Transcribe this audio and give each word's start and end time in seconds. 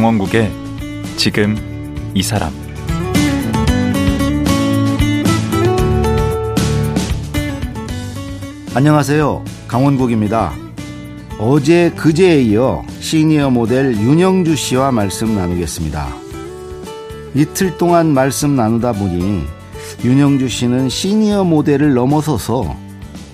강원국의 0.00 0.50
지금 1.18 1.54
이 2.14 2.22
사람 2.22 2.50
안녕하세요. 8.74 9.44
강원국입니다. 9.68 10.54
어제 11.38 11.92
그제에 11.98 12.40
이어 12.40 12.82
시니어 13.00 13.50
모델 13.50 13.94
윤영주 13.94 14.56
씨와 14.56 14.90
말씀 14.90 15.34
나누겠습니다. 15.34 16.08
이틀 17.34 17.76
동안 17.76 18.14
말씀 18.14 18.56
나누다 18.56 18.92
보니 18.92 19.42
윤영주 20.02 20.48
씨는 20.48 20.88
시니어 20.88 21.44
모델을 21.44 21.92
넘어서서 21.92 22.74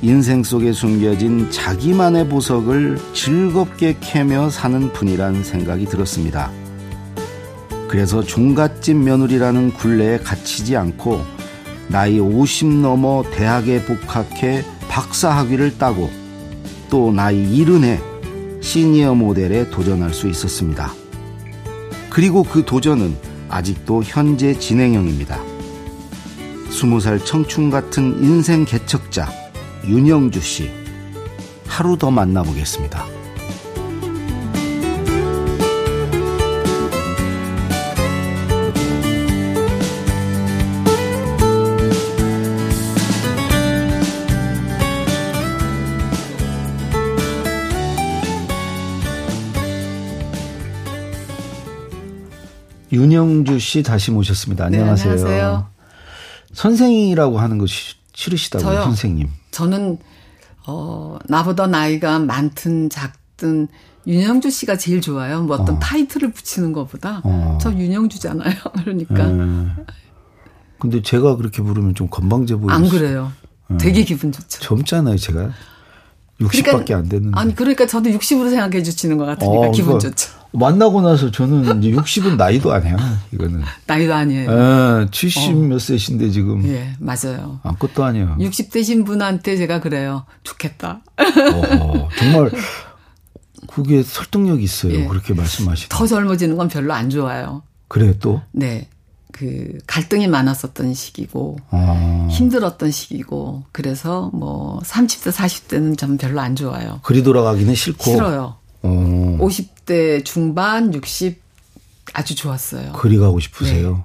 인생 0.03 0.43
속에 0.43 0.73
숨겨진 0.73 1.51
자기만의 1.51 2.29
보석을 2.29 2.99
즐겁게 3.15 3.97
캐며 4.01 4.51
사는 4.51 4.93
분이란 4.93 5.43
생각이 5.43 5.87
들었습니다. 5.87 6.51
그래서 7.89 8.23
종갓집 8.23 8.97
며느리라는 8.97 9.75
굴레에 9.75 10.19
갇히지 10.19 10.77
않고 10.77 11.23
나이 11.89 12.19
50 12.19 12.81
넘어 12.81 13.25
대학에 13.33 13.85
복학해 13.85 14.65
박사 14.89 15.31
학위를 15.31 15.79
따고 15.79 16.11
또 16.91 17.13
나이 17.13 17.37
70에 17.37 18.01
시니어 18.63 19.15
모델에 19.15 19.71
도전할 19.71 20.13
수 20.13 20.29
있었습니다. 20.29 20.93
그리고 22.11 22.43
그 22.43 22.65
도전은 22.65 23.17
아직도 23.49 24.03
현재 24.03 24.59
진행형입니다. 24.59 25.41
20살 26.71 27.25
청춘 27.25 27.71
같은 27.71 28.23
인생 28.23 28.65
개척자 28.65 29.29
윤영주 29.87 30.41
씨 30.41 30.71
하루 31.67 31.97
더 31.97 32.11
만나보겠습니다. 32.11 33.16
윤영주 52.97 53.59
씨 53.59 53.83
다시 53.83 54.11
모셨습니다. 54.11 54.69
네, 54.71 54.79
안녕하세요. 54.79 55.13
안녕하세요. 55.13 55.67
선생이라고 56.55 57.39
하는 57.39 57.59
거 57.59 57.67
싫으시다고요, 58.15 58.69
저요? 58.69 58.83
선생님. 58.85 59.29
저는 59.51 59.99
어 60.67 61.19
나보다 61.29 61.67
나이가 61.67 62.19
많든 62.19 62.89
작든 62.89 63.69
윤영주 64.07 64.51
씨가 64.51 64.79
제일 64.79 65.01
좋아요. 65.03 65.43
뭐 65.43 65.57
어떤 65.57 65.77
어. 65.77 65.79
타이틀을 65.79 66.33
붙이는 66.33 66.73
것보다 66.73 67.21
어. 67.25 67.59
저 67.61 67.73
윤영주잖아요. 67.73 68.55
그러니까 68.83 69.29
예. 69.29 69.85
근데 70.79 71.03
제가 71.03 71.37
그렇게 71.37 71.63
부르면 71.63 71.95
좀 71.95 72.09
건방져 72.09 72.57
보이시 72.57 72.75
안 72.75 72.89
그래요. 72.89 73.33
되게 73.79 74.05
기분 74.05 74.33
좋죠. 74.33 74.61
젊잖아요, 74.61 75.17
제가. 75.19 75.51
60밖에 76.41 76.93
안 76.93 77.09
됐는데. 77.09 77.39
아니 77.39 77.55
그러니까 77.55 77.87
저도 77.87 78.11
60으로 78.11 78.51
생각해 78.51 78.83
주시는 78.83 79.17
것 79.17 79.25
같으니까 79.25 79.69
어, 79.69 79.71
기분 79.71 79.99
좋죠. 79.99 80.31
만나고 80.53 81.01
나서 81.03 81.31
저는 81.31 81.83
이제 81.83 81.91
60은 81.97 82.37
나이도 82.37 82.73
아니야, 82.73 82.97
이거는. 83.33 83.63
나이도 83.87 84.15
아니에요. 84.15 84.51
예, 84.51 84.55
70몇 85.11 85.79
세신데 85.79 86.31
지금. 86.31 86.65
예, 86.69 86.95
맞아요. 86.99 87.61
아무것도 87.63 88.05
아니에요. 88.05 88.37
60대신 88.39 89.05
분한테 89.05 89.57
제가 89.57 89.81
그래요. 89.81 90.25
좋겠다. 90.43 91.03
어, 91.19 92.09
정말 92.19 92.51
그게 93.69 94.03
설득력이 94.03 94.63
있어요. 94.63 94.95
예. 94.95 95.07
그렇게 95.07 95.35
말씀하시면. 95.35 95.89
더 95.91 96.07
젊어지는 96.07 96.57
건 96.57 96.69
별로 96.69 96.93
안 96.95 97.11
좋아요. 97.11 97.63
그래 97.89 98.15
또. 98.19 98.41
네. 98.53 98.89
그 99.37 99.79
갈등이 99.87 100.29
많았었던 100.29 100.95
시기고 100.95 101.59
어, 101.71 102.29
힘들었던 102.31 102.91
시기고 102.91 103.65
그래서 103.71 104.31
뭐 104.33 104.81
30대 104.81 105.31
40대는 105.31 105.99
좀 105.99 106.17
별로 106.17 106.41
안 106.41 106.57
좋아요. 106.57 107.01
그리 107.03 107.23
돌아가기는 107.23 107.75
싫고. 107.75 108.05
싫어요. 108.05 108.57
어, 108.83 109.39
50대 109.41 110.25
중반 110.25 110.95
60 110.95 111.43
아주 112.15 112.35
좋았어요. 112.35 112.93
그리 112.93 113.19
가고 113.19 113.39
싶으세요. 113.39 114.05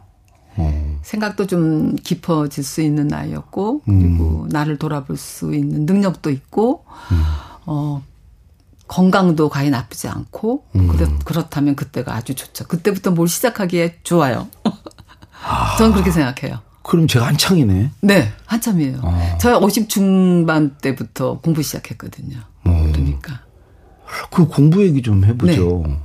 네. 0.58 0.64
어, 0.64 1.00
생각도 1.02 1.48
좀 1.48 1.96
깊어질 1.96 2.63
수 2.66 2.81
있는 2.81 3.08
나이였고 3.08 3.84
그리고 3.86 4.48
나를 4.50 4.78
돌아볼 4.78 5.16
수 5.16 5.56
있는 5.56 5.86
능력도 5.86 6.30
있고 6.30 6.84
어 7.66 8.03
건강도 8.88 9.48
과히 9.48 9.69
나쁘지 9.69 10.09
않고 10.09 10.66
그렇, 10.74 11.08
그렇 11.24 11.48
다면 11.48 11.78
그때가 11.78 12.13
아주 12.13 12.36
좋죠. 12.36 12.68
그때부터 12.68 13.12
뭘 13.12 13.30
시작하기에 13.30 14.00
좋아요. 14.03 14.50
저는 15.78 15.94
그렇게 15.94 16.12
생각해요. 16.12 16.59
그럼 16.84 17.07
제가 17.07 17.28
한창이네. 17.28 17.91
네, 18.02 18.34
한참이에요. 18.46 19.02
저50 19.40 19.88
중반 19.90 20.75
때부터 20.81 21.40
공부 21.40 21.62
시작했거든요. 21.62 22.38
그러니까 22.63 23.41
그 24.31 24.47
공부 24.47 24.84
얘기 24.84 25.01
좀 25.01 25.24
해보죠. 25.25 25.84
네. 25.88 26.00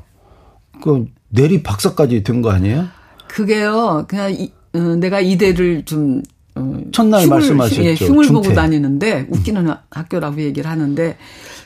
그 0.83 1.07
내리 1.29 1.63
박사까지 1.63 2.23
된 2.23 2.43
거 2.43 2.51
아니에요? 2.51 2.87
그게요. 3.29 4.05
그냥 4.09 4.33
이, 4.33 4.53
어, 4.75 4.79
내가 4.79 5.21
이대를 5.21 5.85
좀 5.85 6.23
어, 6.55 6.81
첫날 6.93 7.27
말씀하셨죠. 7.27 7.85
예, 7.85 7.95
흉을 7.95 8.29
보고 8.29 8.43
중퇴. 8.43 8.55
다니는데 8.55 9.27
웃기는 9.31 9.69
학교라고 9.91 10.41
얘기를 10.43 10.71
하는데 10.71 11.17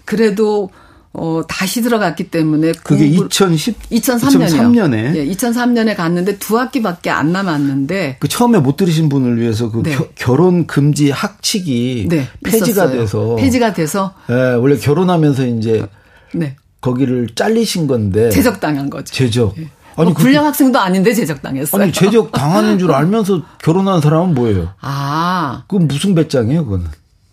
그래도 0.04 0.70
어 1.12 1.42
다시 1.48 1.82
들어갔기 1.82 2.30
때문에 2.30 2.70
그게 2.84 3.08
공부- 3.08 3.26
2010 3.26 3.74
2003년이요. 3.90 4.46
2003년에 4.46 5.16
예, 5.16 5.26
2003년에 5.26 5.96
갔는데 5.96 6.38
두 6.38 6.56
학기밖에 6.56 7.10
안 7.10 7.32
남았는데 7.32 8.18
그 8.20 8.28
처음에 8.28 8.58
못 8.60 8.76
들으신 8.76 9.08
분을 9.08 9.40
위해서 9.40 9.72
그 9.72 9.82
네. 9.82 9.96
겨- 9.96 10.06
결혼 10.14 10.68
금지 10.68 11.10
학칙이 11.10 12.06
네, 12.08 12.28
폐지가 12.44 12.84
있었어요. 12.84 13.00
돼서 13.00 13.36
폐지가 13.36 13.72
돼서 13.72 14.14
예, 14.30 14.34
원래 14.54 14.76
결혼하면서 14.76 15.46
이제 15.46 15.84
네. 16.32 16.54
거기를 16.80 17.28
잘리신 17.34 17.88
건데 17.88 18.30
제적당한 18.30 18.88
거죠. 18.88 19.12
제적. 19.12 19.56
예. 19.58 19.68
아니 19.96 20.04
뭐 20.10 20.14
그- 20.14 20.22
불량 20.22 20.46
학생도 20.46 20.78
아닌데 20.78 21.12
제적당했어요. 21.12 21.82
아니 21.82 21.92
제적 21.92 22.30
당하는 22.30 22.78
줄 22.78 22.92
알면서 22.92 23.42
결혼한 23.58 24.00
사람은 24.00 24.34
뭐예요? 24.36 24.70
아, 24.80 25.64
그건 25.66 25.88
무슨 25.88 26.14
배짱이에요, 26.14 26.64
그거는? 26.66 26.86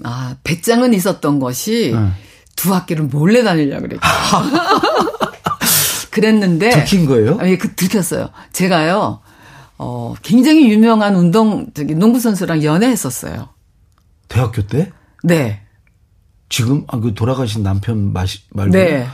아, 0.04 0.36
배짱은 0.44 0.96
있었던 0.96 1.40
것이 1.40 1.92
네. 1.94 2.08
두 2.58 2.74
학기를 2.76 3.06
몰래 3.06 3.44
다니려고 3.44 3.84
그랬죠. 3.84 4.02
그랬는데. 6.12 6.70
들킨 6.72 7.06
거예요? 7.06 7.38
예, 7.44 7.58
그 7.58 7.74
들켰어요. 7.76 8.30
제가요, 8.52 9.22
어, 9.78 10.14
굉장히 10.24 10.70
유명한 10.70 11.16
운동, 11.16 11.68
저기, 11.74 11.94
농구 11.96 12.20
선수랑 12.20 12.64
연애했었어요. 12.64 13.50
대학교 14.28 14.66
때? 14.68 14.92
네. 15.24 15.62
지금 16.50 16.84
아 16.88 17.00
그 17.00 17.14
돌아가신 17.14 17.62
남편 17.64 18.14
마시 18.14 18.40
말고 18.52 18.72
네. 18.72 19.08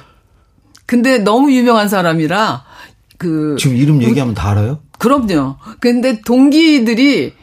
근데 0.85 1.17
너무 1.19 1.51
유명한 1.51 1.89
사람이라, 1.89 2.63
그, 3.17 3.55
지금 3.59 3.75
이름 3.75 4.01
얘기하면 4.01 4.33
다 4.33 4.51
알아요? 4.51 4.79
그럼요. 4.99 5.57
근데 5.81 6.21
동기들이, 6.21 7.33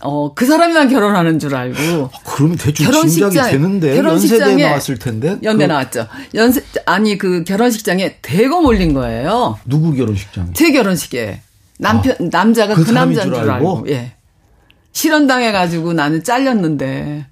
어, 0.00 0.34
그 0.34 0.46
사람이랑 0.46 0.88
결혼하는 0.88 1.38
줄 1.38 1.54
알고. 1.54 2.10
그러면 2.24 2.56
대충 2.56 2.90
짐작이 3.08 3.50
되는데 3.50 3.96
연세대에 3.96 4.56
나왔을 4.56 4.98
텐데 4.98 5.38
연대 5.42 5.66
그 5.66 5.72
나왔죠. 5.72 6.06
연세 6.34 6.62
아니 6.86 7.18
그 7.18 7.44
결혼식장에 7.44 8.18
대거 8.22 8.60
몰린 8.62 8.94
거예요. 8.94 9.58
누구 9.64 9.92
결혼식장? 9.94 10.52
제 10.54 10.72
결혼식에 10.72 11.40
남편 11.78 12.16
남자가 12.30 12.74
그 12.74 12.84
그, 12.84 12.90
남자인 12.90 13.28
줄줄 13.28 13.50
알고, 13.50 13.76
알고? 13.76 13.90
예 13.90 14.14
실현당해 14.92 15.52
가지고 15.52 15.92
나는 15.92 16.24
잘렸는데 16.24 17.26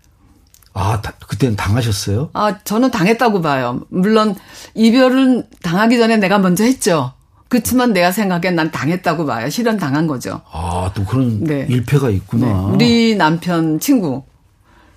아 0.74 1.00
다- 1.00 1.14
그때는 1.26 1.56
당하셨어요? 1.56 2.28
아 2.34 2.58
저는 2.64 2.90
당했다고 2.90 3.40
봐요. 3.40 3.80
물론 3.88 4.34
이별은 4.74 5.44
당하기 5.62 5.96
전에 5.96 6.18
내가 6.18 6.38
먼저 6.38 6.62
했죠. 6.64 7.13
그렇지만 7.54 7.92
내가 7.92 8.10
생각엔 8.10 8.56
난 8.56 8.72
당했다고 8.72 9.26
봐요. 9.26 9.48
실현 9.48 9.76
당한 9.76 10.08
거죠. 10.08 10.40
아 10.50 10.90
또 10.92 11.04
그런 11.04 11.44
네. 11.44 11.64
일패가 11.68 12.10
있구나. 12.10 12.46
네. 12.46 12.74
우리 12.74 13.14
남편 13.14 13.78
친구. 13.78 14.24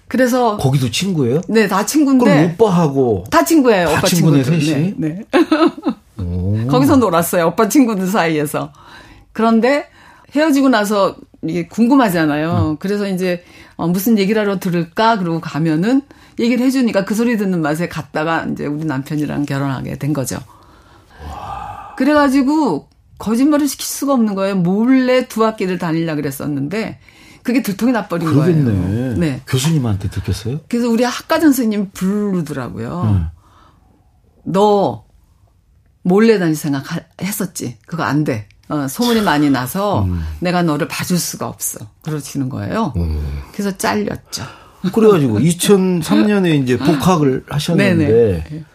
그래서 0.07 0.57
거기도 0.57 0.89
친구예요? 0.89 1.41
네다 1.47 1.75
그럼 1.75 1.85
친구인데 1.85 2.45
오빠하고 2.55 3.25
다 3.29 3.45
친구예요. 3.45 3.89
다 3.89 3.99
오빠 3.99 4.07
친구네. 4.07 4.43
셋이? 4.43 4.95
네. 4.97 5.21
네. 6.17 6.65
거기서 6.67 6.95
놀았어요. 6.95 7.45
오빠 7.49 7.69
친구들 7.69 8.07
사이에서. 8.07 8.71
그런데 9.33 9.85
헤어지고 10.35 10.69
나서 10.69 11.15
이게 11.43 11.67
궁금하잖아요. 11.67 12.77
그래서 12.79 13.07
이제 13.07 13.43
어, 13.75 13.87
무슨 13.87 14.17
얘기를 14.17 14.41
하러 14.41 14.59
들을까 14.59 15.19
그러고 15.19 15.39
가면은 15.41 16.01
얘기를 16.39 16.65
해주니까 16.65 17.05
그 17.05 17.13
소리 17.13 17.37
듣는 17.37 17.61
맛에 17.61 17.87
갔다가 17.87 18.47
이제 18.51 18.65
우리 18.65 18.85
남편이랑 18.85 19.45
결혼하게 19.45 19.99
된 19.99 20.13
거죠. 20.13 20.39
그래가지고 21.97 22.89
거짓말을 23.17 23.67
시킬 23.67 23.85
수가 23.85 24.13
없는 24.13 24.35
거예요. 24.35 24.55
몰래 24.55 25.27
두 25.27 25.43
학기를 25.43 25.77
다니려 25.77 26.15
그랬었는데 26.15 26.99
그게 27.43 27.61
들통이 27.61 27.91
나버린 27.91 28.27
그러겠네. 28.27 28.63
거예요. 28.63 29.17
네. 29.17 29.41
교수님한테 29.47 30.09
듣겠어요? 30.09 30.59
그래서 30.69 30.89
우리 30.89 31.03
학과 31.03 31.39
선생님 31.39 31.91
부르더라고요. 31.93 33.17
네. 33.19 33.25
너, 34.45 35.05
몰래 36.03 36.39
다닐 36.39 36.55
생각 36.55 36.85
했었지. 37.21 37.77
그거 37.87 38.03
안 38.03 38.23
돼. 38.23 38.47
어, 38.69 38.87
소문이 38.87 39.21
많이 39.21 39.49
나서 39.49 40.03
음. 40.03 40.21
내가 40.39 40.61
너를 40.61 40.87
봐줄 40.87 41.17
수가 41.17 41.47
없어. 41.47 41.79
그러시는 42.03 42.49
거예요. 42.49 42.93
그래서 43.53 43.75
잘렸죠. 43.75 44.43
그래가지고 44.93 45.39
2003년에 45.39 46.61
이제 46.63 46.77
복학을 46.77 47.45
하셨는데 47.49 48.05
네네. 48.49 48.65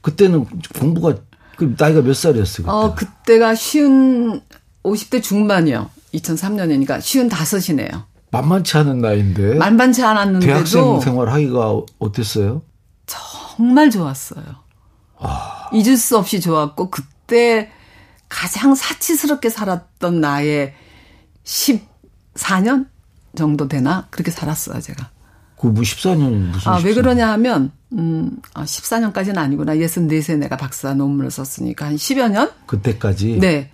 그때는 0.00 0.46
공부가 0.78 1.16
그 1.56 1.74
나이가 1.78 2.02
몇 2.02 2.14
살이었어요? 2.14 2.66
그때? 2.66 2.70
어, 2.70 2.94
그때가 2.94 3.54
쉬운 3.54 4.40
50대 4.82 5.22
중반이요. 5.22 5.90
2003년이니까 6.14 7.00
쉬운 7.00 7.28
다섯이네요. 7.28 8.04
만만치 8.30 8.76
않은 8.78 9.00
나이인데 9.00 9.54
만만치 9.54 10.02
않았는데도 10.02 10.46
대학생 10.46 11.00
생활 11.00 11.28
하기가 11.30 11.80
어땠어요? 11.98 12.62
정말 13.06 13.90
좋았어요. 13.90 14.44
잊을 15.72 15.96
수 15.96 16.18
없이 16.18 16.40
좋았고 16.40 16.90
그때 16.90 17.70
가장 18.28 18.74
사치스럽게 18.74 19.48
살았던 19.48 20.20
나의 20.20 20.74
14년 21.44 22.88
정도 23.36 23.68
되나 23.68 24.06
그렇게 24.10 24.30
살았어요 24.30 24.80
제가. 24.80 25.10
그 25.58 25.68
뭐 25.68 25.82
14년이 25.82 26.50
무슨 26.52 26.70
아, 26.72 26.76
왜 26.84 26.92
14년? 26.92 26.94
그러냐 26.94 27.32
하면 27.32 27.72
음, 27.92 28.30
아, 28.54 28.64
14년까지는 28.64 29.38
아니구나. 29.38 29.74
64세 29.74 30.38
내가 30.38 30.56
박사 30.56 30.92
논문을 30.94 31.30
썼으니까 31.30 31.86
한 31.86 31.96
10여 31.96 32.30
년? 32.30 32.50
그때까지 32.66 33.38
네. 33.40 33.70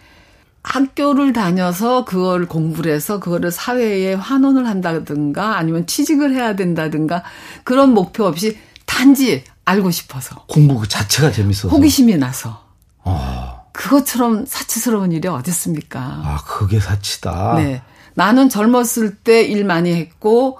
학교를 0.62 1.32
다녀서 1.32 2.04
그걸 2.04 2.46
공부를 2.46 2.92
해서 2.94 3.18
그거를 3.18 3.50
사회에 3.50 4.14
환원을 4.14 4.68
한다든가 4.68 5.56
아니면 5.58 5.86
취직을 5.86 6.34
해야 6.34 6.54
된다든가 6.54 7.24
그런 7.64 7.92
목표 7.94 8.24
없이 8.26 8.56
단지 8.86 9.42
알고 9.64 9.90
싶어서 9.90 10.44
공부 10.48 10.78
그 10.78 10.88
자체가 10.88 11.32
재밌어서 11.32 11.68
호기심이 11.74 12.16
나서 12.16 12.62
아, 13.02 13.62
그것처럼 13.72 14.44
사치스러운 14.46 15.10
일이 15.10 15.26
어딨습니까? 15.26 15.98
아 16.00 16.38
그게 16.46 16.78
사치다. 16.78 17.54
네. 17.56 17.82
나는 18.14 18.48
젊었을 18.48 19.16
때 19.16 19.48
일 19.48 19.64
많이 19.64 19.92
했고, 19.94 20.58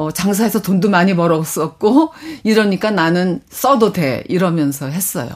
어, 0.00 0.10
장사해서 0.10 0.62
돈도 0.62 0.88
많이 0.88 1.14
벌었었고, 1.14 2.12
이러니까 2.42 2.90
나는 2.90 3.42
써도 3.50 3.92
돼. 3.92 4.24
이러면서 4.28 4.86
했어요. 4.86 5.28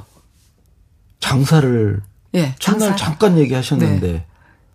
장사를 1.20 2.00
예. 2.34 2.54
첫날 2.58 2.88
장사. 2.90 2.96
잠깐 2.96 3.38
얘기하셨는데 3.38 4.24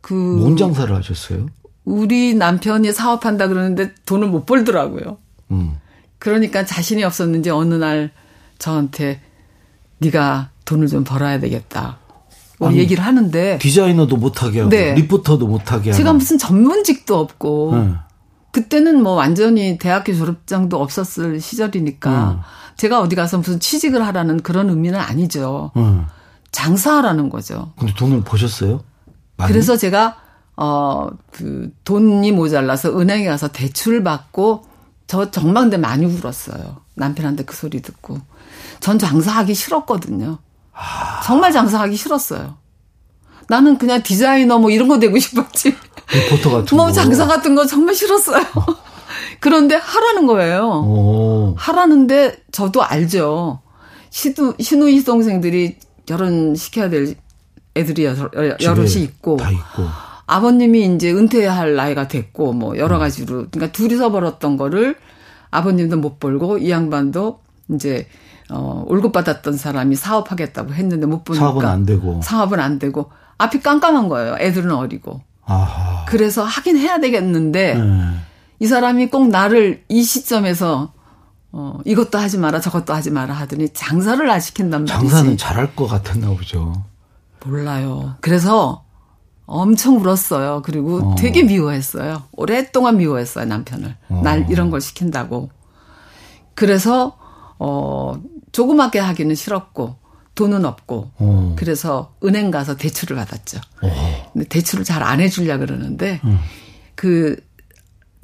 그, 0.02 0.14
뭔 0.14 0.58
장사를 0.58 0.96
하셨어요? 0.96 1.48
우리 1.86 2.36
남편이 2.36 2.92
사업한다 2.94 3.48
그러는데 3.48 3.94
돈을 4.06 4.28
못 4.28 4.46
벌더라고요. 4.46 5.18
음. 5.52 5.78
그러니까 6.20 6.66
자신이 6.66 7.04
없었는지 7.04 7.50
어느 7.50 7.74
날 7.74 8.12
저한테 8.60 9.22
네가 9.98 10.50
돈을 10.66 10.88
좀 10.88 11.04
벌어야 11.04 11.40
되겠다. 11.40 11.98
뭐 12.60 12.70
아니, 12.70 12.78
얘기를 12.78 13.04
하는데 13.04 13.58
디자이너도 13.60 14.18
못하게 14.18 14.60
하고 14.60 14.70
네. 14.70 14.94
리포터도 14.94 15.48
못하게 15.48 15.92
하고 15.92 15.98
제가 15.98 16.14
무슨 16.14 16.38
전문직도 16.38 17.18
없고 17.18 17.72
네. 17.76 17.94
그때는 18.52 19.02
뭐 19.04 19.14
완전히 19.14 19.78
대학교 19.78 20.14
졸업장도 20.14 20.82
없었을 20.82 21.40
시절이니까 21.40 22.32
음. 22.32 22.40
제가 22.78 23.00
어디 23.02 23.16
가서 23.16 23.38
무슨 23.38 23.60
취직을 23.60 24.06
하라는 24.08 24.42
그런 24.42 24.70
의미는 24.70 25.00
아니죠. 25.00 25.72
응. 25.78 26.08
장사하라는 26.52 27.30
거죠. 27.30 27.74
근데 27.78 27.94
돈을 27.94 28.24
버셨어요? 28.24 28.84
많이? 29.38 29.52
그래서 29.52 29.78
제가 29.78 30.18
어 30.56 31.10
그 31.40 31.72
돈이 31.86 32.34
모자라서 32.34 33.00
은행에 33.00 33.26
가서 33.26 33.48
대출을 33.48 34.04
받고 34.04 34.66
저 35.08 35.32
정망대 35.32 35.78
많이 35.78 36.06
울었어요. 36.06 36.82
남편한테 36.96 37.46
그 37.46 37.56
소리 37.56 37.82
듣고 37.82 38.20
전 38.82 39.00
장사하기 39.00 39.54
싫었거든요. 39.54 40.40
정말 41.26 41.54
장사하기 41.54 41.96
싫었어요. 41.96 42.58
나는 43.48 43.78
그냥 43.78 44.04
디자이너 44.04 44.60
뭐 44.60 44.70
이런 44.70 44.90
거 44.90 45.00
되고 45.00 45.18
싶었지. 45.18 45.78
리포터 46.14 46.50
같은 46.52 46.76
뭐 46.78 46.88
거. 46.88 46.92
장사 46.92 47.28
같은 47.28 47.56
거 47.56 47.66
정말 47.66 47.94
싫었어요. 47.96 48.44
그런데 49.40 49.76
하라는 49.76 50.26
거예요. 50.28 50.68
오. 50.86 51.56
하라는데 51.58 52.38
저도 52.52 52.84
알죠. 52.84 53.62
시두, 54.10 54.56
신우이 54.60 55.04
동생들이 55.04 55.78
결혼시켜야 56.06 56.90
될 56.90 57.16
애들이 57.76 58.06
여러, 58.06 58.30
여럿이 58.62 59.04
있고. 59.04 59.38
다 59.38 59.50
있고. 59.52 59.84
아버님이 60.26 60.94
이제 60.96 61.12
은퇴할 61.12 61.76
나이가 61.76 62.08
됐고 62.08 62.54
뭐 62.54 62.78
여러 62.78 63.00
가지로 63.00 63.48
그러니까 63.50 63.72
둘이서 63.72 64.12
벌었던 64.12 64.58
거를 64.58 64.96
아버님도 65.50 65.98
못 65.98 66.20
벌고 66.20 66.60
이 66.60 66.70
양반도 66.70 67.40
이제 67.74 68.08
어 68.52 68.84
월급 68.88 69.12
받았던 69.12 69.58
사람이 69.58 69.96
사업하겠다고 69.96 70.74
했는데 70.74 71.08
못 71.08 71.24
보니까 71.24 71.46
사업은 71.46 71.66
안 71.66 71.86
되고. 71.86 72.22
사업은 72.24 72.60
안 72.60 72.78
되고 72.78 73.12
앞이 73.40 73.62
깜깜한 73.62 74.08
거예요. 74.10 74.36
애들은 74.40 74.72
어리고. 74.72 75.22
아하. 75.50 76.06
그래서 76.08 76.44
하긴 76.44 76.78
해야 76.78 77.00
되겠는데 77.00 77.76
네. 77.76 78.02
이 78.60 78.68
사람이 78.68 79.10
꼭 79.10 79.28
나를 79.28 79.84
이 79.90 80.04
시점에서 80.04 80.94
어 81.52 81.80
이것도 81.86 82.18
하지 82.18 82.38
마라 82.38 82.60
저것도 82.60 82.94
하지 82.94 83.10
마라 83.12 83.34
하더니 83.34 83.70
장사를 83.70 84.30
안 84.30 84.40
시킨단 84.40 84.86
말이지. 84.86 84.94
장사는 85.10 85.38
잘할 85.38 85.76
것 85.76 85.88
같았나 85.88 86.30
보죠. 86.30 86.86
몰라요. 87.46 88.16
그래서 88.22 88.84
엄청 89.46 89.98
울었어요. 89.98 90.62
그리고 90.64 90.98
어. 90.98 91.16
되게 91.16 91.42
미워했어요. 91.42 92.24
오랫동안 92.34 92.98
미워했어요, 92.98 93.46
남편을. 93.46 93.96
어. 94.10 94.22
날 94.24 94.46
이런 94.50 94.70
걸 94.70 94.80
시킨다고. 94.80 95.50
그래서, 96.54 97.18
어, 97.58 98.22
조그맣게 98.52 99.00
하기는 99.00 99.34
싫었고, 99.34 99.96
돈은 100.40 100.64
없고, 100.64 101.12
어. 101.18 101.56
그래서 101.58 102.14
은행 102.24 102.50
가서 102.50 102.78
대출을 102.78 103.18
받았죠. 103.18 103.60
어. 103.82 104.30
근데 104.32 104.48
대출을 104.48 104.86
잘 104.86 105.04
안 105.04 105.20
해주려 105.20 105.58
그러는데, 105.58 106.22
음. 106.24 106.40
그, 106.96 107.36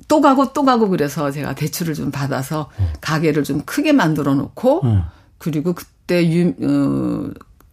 또 0.07 0.21
가고 0.21 0.53
또 0.53 0.63
가고 0.63 0.87
그래서 0.87 1.31
제가 1.31 1.55
대출을 1.55 1.93
좀 1.93 2.11
받아서 2.11 2.69
가게를 3.01 3.43
좀 3.43 3.61
크게 3.65 3.91
만들어 3.91 4.33
놓고, 4.33 4.85
음. 4.85 5.03
그리고 5.37 5.73
그때 5.73 6.31
유, 6.31 6.53
어, 6.61 7.31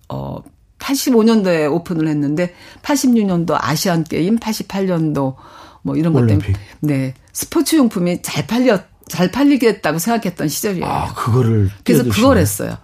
어, 0.09 0.43
85년도에 0.79 1.73
오픈을 1.73 2.09
했는데 2.09 2.53
86년도 2.83 3.57
아시안 3.61 4.03
게임, 4.03 4.39
88년도 4.39 5.37
뭐 5.83 5.97
이런 5.97 6.13
것 6.13 6.27
때문에. 6.27 6.53
네 6.81 7.15
스포츠 7.33 7.77
용품이 7.77 8.23
잘 8.23 8.47
팔려 8.49 8.81
잘 9.09 9.31
팔리겠다고 9.31 9.99
생각했던 9.99 10.49
시절이에요. 10.49 10.85
아, 10.87 11.15
그거를. 11.15 11.71
그래서 11.85 12.03
끼워드시네. 12.03 12.11
그걸 12.11 12.39
했어요. 12.39 12.79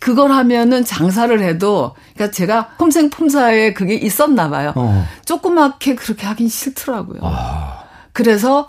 그걸 0.00 0.32
하면은 0.32 0.84
장사를 0.84 1.40
해도 1.42 1.94
그러니까 2.14 2.34
제가 2.34 2.68
폼생폼사에 2.78 3.74
그게 3.74 3.94
있었나 3.94 4.48
봐요. 4.48 4.72
어. 4.74 5.06
조그맣게 5.26 5.94
그렇게 5.94 6.26
하긴 6.26 6.48
싫더라고요. 6.48 7.20
아, 7.22 7.84
그래서 8.12 8.66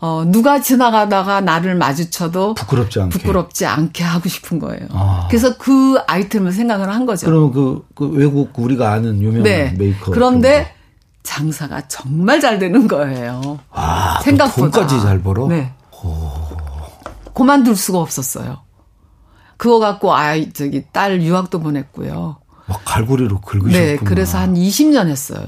어 0.00 0.22
누가 0.24 0.60
지나가다가 0.62 1.40
나를 1.40 1.74
마주쳐도 1.74 2.54
부끄럽지 2.54 3.00
않게. 3.00 3.18
부끄럽지 3.18 3.66
않게 3.66 4.04
하고 4.04 4.28
싶은 4.28 4.60
거예요. 4.60 4.86
아. 4.92 5.26
그래서 5.28 5.56
그 5.58 5.98
아이템을 6.06 6.52
생각을 6.52 6.88
한 6.88 7.04
거죠. 7.04 7.26
그러면 7.26 7.52
그, 7.52 7.84
그 7.96 8.08
외국 8.10 8.56
우리가 8.56 8.92
아는 8.92 9.20
유명한 9.20 9.42
네. 9.42 9.74
메이커. 9.76 10.12
그런데 10.12 10.72
장사가 11.24 11.88
정말 11.88 12.40
잘 12.40 12.60
되는 12.60 12.86
거예요. 12.86 13.58
아, 13.72 14.20
생각보다. 14.22 14.70
돈까지 14.70 15.00
잘 15.02 15.20
벌어? 15.20 15.48
네. 15.48 15.72
그만둘 17.34 17.74
수가 17.74 17.98
없었어요. 17.98 18.67
그거 19.58 19.78
갖고 19.78 20.14
아이 20.14 20.50
저기 20.52 20.84
딸 20.92 21.20
유학도 21.20 21.60
보냈고요. 21.60 22.36
막 22.66 22.80
갈고리로 22.84 23.40
긁으셨구나. 23.40 23.78
네, 23.78 23.96
그래서 23.96 24.38
한 24.38 24.54
20년 24.54 25.08
했어요. 25.08 25.40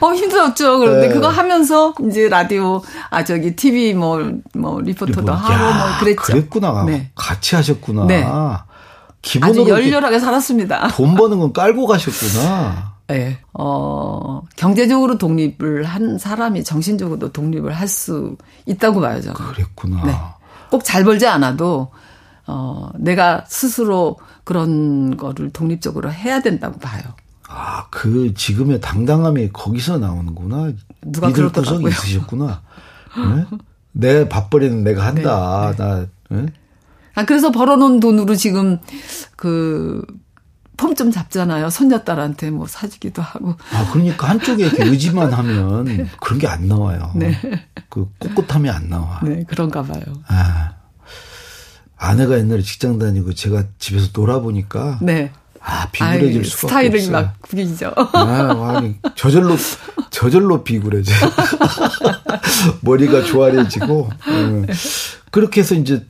어 0.00 0.14
힘들었죠. 0.14 0.78
그런데 0.78 1.08
네. 1.08 1.14
그거 1.14 1.28
하면서 1.28 1.94
이제 2.08 2.28
라디오 2.28 2.82
아 3.10 3.22
저기 3.24 3.54
TV 3.54 3.94
뭐뭐 3.94 4.80
리포터도 4.82 5.22
뭐, 5.22 5.34
하고 5.34 5.52
야, 5.52 5.78
뭐 5.88 5.98
그랬죠. 6.00 6.22
그랬구나. 6.22 6.84
네. 6.84 7.10
같이 7.14 7.54
하셨구나. 7.56 8.06
네. 8.06 8.26
기본으로 9.22 9.62
아주 9.62 9.70
열렬하게 9.70 10.18
살았습니다. 10.18 10.88
돈 10.88 11.14
버는 11.14 11.38
건 11.38 11.52
깔고 11.52 11.86
가셨구나. 11.86 12.94
네. 13.08 13.38
어, 13.52 14.40
경제적으로 14.56 15.18
독립을 15.18 15.84
한 15.84 16.18
사람이 16.18 16.64
정신적으로 16.64 17.30
독립을 17.30 17.72
할 17.72 17.86
수 17.88 18.36
있다고 18.66 19.00
봐요, 19.00 19.20
저는. 19.20 19.34
그랬구나. 19.34 20.04
네. 20.04 20.14
꼭 20.70 20.82
잘 20.84 21.04
벌지 21.04 21.26
않아도, 21.26 21.90
어, 22.46 22.90
내가 22.98 23.44
스스로 23.48 24.16
그런 24.44 25.16
거를 25.16 25.50
독립적으로 25.50 26.12
해야 26.12 26.40
된다고 26.42 26.78
봐요. 26.78 27.02
아, 27.48 27.86
그 27.90 28.34
지금의 28.34 28.80
당당함이 28.80 29.50
거기서 29.52 29.98
나오는구나. 29.98 30.72
누가 31.02 31.28
믿을. 31.28 31.50
구석이 31.50 31.86
있으셨구나. 31.88 32.62
네? 33.16 33.46
내 33.92 34.28
밥벌이는 34.28 34.82
내가 34.84 35.06
한다. 35.06 35.70
네, 35.70 35.76
나 35.76 36.06
네? 36.30 36.46
아, 37.14 37.24
그래서 37.24 37.52
벌어놓은 37.52 38.00
돈으로 38.00 38.34
지금 38.34 38.78
그, 39.36 40.04
폼 40.76 40.96
좀 40.96 41.12
잡잖아요. 41.12 41.70
손녀딸한테 41.70 42.50
뭐 42.50 42.66
사주기도 42.66 43.22
하고. 43.22 43.54
아, 43.72 43.88
그러니까 43.92 44.28
한쪽에 44.28 44.68
의지만 44.78 45.32
하면 45.32 46.08
그런 46.20 46.38
게 46.40 46.46
안 46.48 46.66
나와요. 46.66 47.12
네. 47.14 47.38
그 47.88 48.10
꼿꼿함이 48.18 48.68
안 48.68 48.88
나와. 48.88 49.20
네, 49.22 49.44
그런가 49.46 49.82
봐요. 49.82 50.02
아, 50.26 50.72
아내가 52.04 52.38
옛날에 52.38 52.62
직장 52.62 52.98
다니고 52.98 53.34
제가 53.34 53.64
집에서 53.78 54.08
놀아보니까 54.14 54.98
네. 55.02 55.32
아, 55.60 55.88
비굴해질 55.92 56.40
아이, 56.40 56.44
수가 56.44 56.78
없어요. 56.78 57.10
막 57.10 57.34
구기죠. 57.40 57.92
아, 57.96 58.74
아니, 58.76 58.96
저절로, 59.14 59.56
저절로 60.10 60.62
비굴해져. 60.62 61.10
머리가 62.82 63.24
조아려지고. 63.24 64.10
음. 64.28 64.66
그렇게 65.30 65.62
해서 65.62 65.74
이제, 65.74 66.04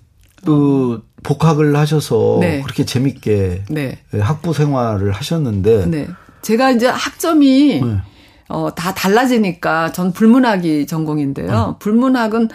그, 0.44 1.00
복학을 1.22 1.76
하셔서 1.76 2.38
네. 2.40 2.62
그렇게 2.62 2.84
재밌게 2.84 3.64
네. 3.70 3.98
학부 4.12 4.52
생활을 4.52 5.12
하셨는데. 5.12 5.86
네. 5.86 6.08
제가 6.42 6.72
이제 6.72 6.88
학점이 6.88 7.80
네. 7.80 8.00
어, 8.48 8.74
다 8.74 8.92
달라지니까 8.92 9.92
전 9.92 10.12
불문학이 10.12 10.86
전공인데요. 10.86 11.52
어. 11.52 11.78
불문학은 11.78 12.50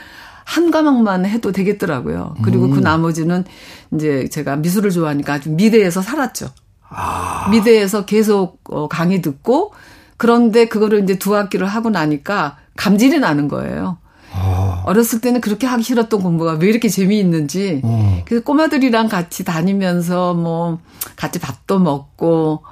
한 0.50 0.72
과목만 0.72 1.28
해도 1.28 1.52
되겠더라고요. 1.52 2.34
그리고 2.42 2.66
음. 2.66 2.72
그 2.72 2.80
나머지는 2.80 3.46
이제 3.94 4.28
제가 4.30 4.56
미술을 4.56 4.90
좋아하니까 4.90 5.34
아주 5.34 5.52
미대에서 5.52 6.02
살았죠. 6.02 6.48
아, 6.90 7.50
미대에서 7.52 8.06
계속 8.06 8.60
어, 8.72 8.88
강의 8.88 9.22
듣고 9.22 9.74
그런데 10.18 10.66
그거를 10.68 11.04
이제 11.04 11.20
두 11.20 11.36
학기를 11.36 11.68
하고 11.68 11.92
나니까 11.92 12.58
감질이 12.78 13.20
나는 13.20 13.48
거예요. 13.48 14.00
아, 14.34 14.82
어렸을 14.88 15.22
때는 15.22 15.40
그렇게 15.40 15.68
하기 15.68 15.84
싫었던 15.84 16.20
공부가 16.20 16.54
왜 16.54 16.68
이렇게 16.68 16.90
재미있는지. 16.90 17.82
어. 17.84 18.24
그래서 18.26 18.44
꼬마들이랑 18.44 19.08
같이 19.08 19.46
다니면서 19.46 20.34
뭐 20.34 20.80
같이 21.16 21.38
밥도 21.38 21.78
먹고 21.78 22.64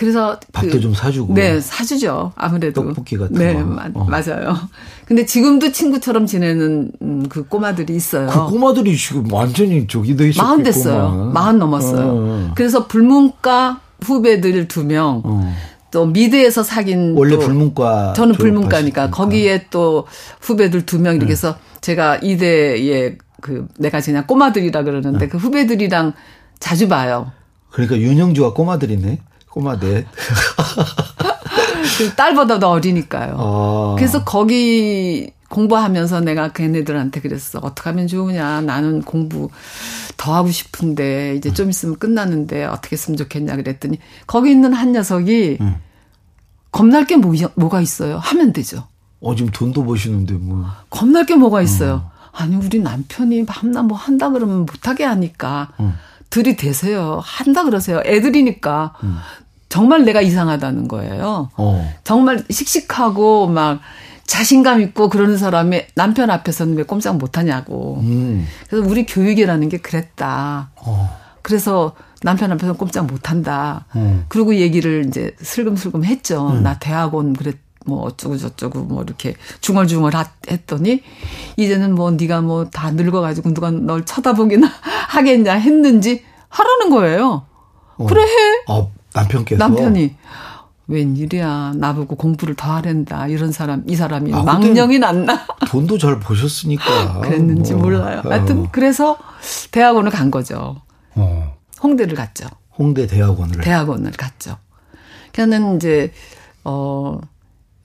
그래서 0.00 0.40
밥도 0.54 0.70
그- 0.70 0.80
좀 0.80 0.94
사주고. 0.94 1.34
네, 1.34 1.60
사주죠. 1.60 2.32
아무래도. 2.34 2.82
떡볶이 2.86 3.18
같은 3.18 3.36
네, 3.36 3.52
거. 3.52 3.60
마- 3.60 3.90
어. 3.92 4.04
맞아요. 4.04 4.56
근데 5.04 5.26
지금도 5.26 5.72
친구처럼 5.72 6.24
지내는 6.24 6.92
음, 7.02 7.26
그 7.28 7.44
꼬마들이 7.46 7.94
있어요. 7.96 8.28
그 8.28 8.46
꼬마들이 8.46 8.96
지금 8.96 9.30
완전히 9.30 9.86
저기 9.86 10.16
되셨겠구만. 10.16 10.48
마흔 10.48 10.62
됐어요. 10.62 11.30
마흔 11.34 11.58
넘었어요. 11.58 12.06
어. 12.16 12.52
그래서 12.54 12.86
불문과 12.86 13.82
후배들 14.00 14.68
두 14.68 14.84
명, 14.84 15.20
어. 15.22 15.54
또 15.90 16.06
미대에서 16.06 16.62
사귄 16.62 17.14
원래 17.14 17.34
또 17.34 17.40
불문과 17.40 18.14
저는. 18.14 18.36
불문과니까 18.36 19.10
거기에 19.10 19.66
또 19.70 20.06
후배들 20.40 20.86
두명 20.86 21.12
네. 21.12 21.16
이렇게 21.16 21.32
해서 21.32 21.58
제가 21.82 22.20
이대에 22.22 23.18
그 23.42 23.66
내가 23.78 24.00
그냥 24.00 24.26
꼬마들이라 24.26 24.82
그러는데 24.82 25.18
네. 25.18 25.28
그 25.28 25.36
후배들이랑 25.36 26.14
자주 26.58 26.88
봐요. 26.88 27.32
그러니까 27.70 27.98
윤영주가 27.98 28.54
꼬마들이네. 28.54 29.18
꼬마 29.50 29.78
넷. 29.78 30.06
그 31.98 32.14
딸보다 32.14 32.58
도 32.58 32.68
어리니까요. 32.68 33.36
아. 33.38 33.94
그래서 33.98 34.24
거기 34.24 35.32
공부하면서 35.48 36.20
내가 36.20 36.52
걔네들한테 36.52 37.20
그랬어. 37.20 37.58
어떻게 37.60 37.90
하면 37.90 38.06
좋으냐. 38.06 38.60
나는 38.60 39.02
공부 39.02 39.50
더 40.16 40.34
하고 40.34 40.50
싶은데 40.50 41.34
이제 41.36 41.52
좀 41.52 41.68
있으면 41.70 41.98
끝나는데 41.98 42.64
어떻게 42.66 42.94
했으면 42.94 43.16
좋겠냐 43.16 43.56
그랬더니 43.56 43.98
거기 44.26 44.50
있는 44.52 44.72
한 44.72 44.92
녀석이 44.92 45.58
응. 45.60 45.76
겁날 46.70 47.04
게 47.06 47.16
뭐, 47.16 47.34
뭐가 47.56 47.80
있어요. 47.80 48.18
하면 48.18 48.52
되죠. 48.52 48.86
어, 49.20 49.34
지금 49.34 49.50
돈도 49.50 49.84
버시는데 49.84 50.34
뭐. 50.34 50.66
겁날 50.88 51.26
게 51.26 51.34
뭐가 51.34 51.62
있어요. 51.62 52.10
아니 52.32 52.54
우리 52.54 52.78
남편이 52.78 53.44
밤낮 53.46 53.82
뭐 53.82 53.98
한다 53.98 54.30
그러면 54.30 54.60
못하게 54.60 55.04
하니까 55.04 55.72
들이대세요. 56.30 57.20
한다 57.22 57.64
그러세요. 57.64 58.00
애들이니까 58.06 58.94
정말 59.68 60.04
내가 60.04 60.20
이상하다는 60.20 60.88
거예요. 60.88 61.50
어. 61.56 61.94
정말 62.04 62.44
씩씩하고 62.48 63.48
막 63.48 63.80
자신감 64.26 64.80
있고 64.82 65.08
그러는 65.08 65.36
사람이 65.36 65.82
남편 65.94 66.30
앞에서는 66.30 66.76
왜 66.76 66.84
꼼짝 66.84 67.16
못하냐고. 67.16 67.98
음. 68.02 68.46
그래서 68.68 68.86
우리 68.86 69.04
교육이라는 69.06 69.68
게 69.68 69.78
그랬다. 69.78 70.70
어. 70.76 71.18
그래서 71.42 71.94
남편 72.22 72.52
앞에서 72.52 72.74
꼼짝 72.74 73.06
못한다. 73.06 73.86
음. 73.96 74.24
그리고 74.28 74.54
얘기를 74.54 75.04
이제 75.06 75.34
슬금슬금 75.40 76.04
했죠. 76.04 76.52
나 76.62 76.78
대학원 76.78 77.34
그랬 77.34 77.56
뭐 77.86 78.02
어쩌고 78.02 78.36
저쩌고 78.36 78.80
뭐 78.80 79.02
이렇게 79.02 79.34
중얼중얼 79.60 80.14
하- 80.14 80.26
했더니 80.50 81.02
이제는 81.56 81.94
뭐 81.94 82.10
네가 82.10 82.40
뭐 82.42 82.70
다 82.70 82.90
늙어가지고 82.90 83.54
누가 83.54 83.70
널 83.70 84.04
쳐다보기나 84.04 84.68
하겠냐 85.08 85.54
했는지 85.54 86.22
하라는 86.48 86.90
거예요. 86.90 87.46
어. 87.96 88.06
그래 88.06 88.22
해. 88.22 88.28
아, 88.68 88.86
남편께서. 89.14 89.58
남편이 89.66 90.14
웬일이야 90.88 91.74
나보고 91.76 92.16
공부를 92.16 92.56
더 92.56 92.72
하랜다 92.74 93.28
이런 93.28 93.52
사람 93.52 93.84
이 93.86 93.94
사람이 93.94 94.34
아, 94.34 94.42
망령이 94.42 94.98
났나 94.98 95.46
돈도 95.68 95.98
잘 95.98 96.18
버셨으니까. 96.20 97.20
그랬는지 97.22 97.74
뭐. 97.74 97.84
몰라요. 97.84 98.22
어. 98.24 98.28
하여튼 98.30 98.68
그래서 98.72 99.16
대학원을 99.70 100.10
간 100.10 100.30
거죠. 100.30 100.80
어. 101.14 101.54
홍대를 101.82 102.14
갔죠. 102.16 102.46
홍대 102.76 103.06
대학원을. 103.06 103.60
대학원을 103.60 104.10
갔죠. 104.12 104.56
그러니까는 105.32 105.76
이제 105.76 106.12
어 106.64 107.20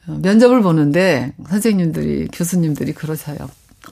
면접을 0.08 0.62
보는데 0.62 1.34
선생님들이 1.50 2.28
교수님들이 2.32 2.94
그러셔요. 2.94 3.38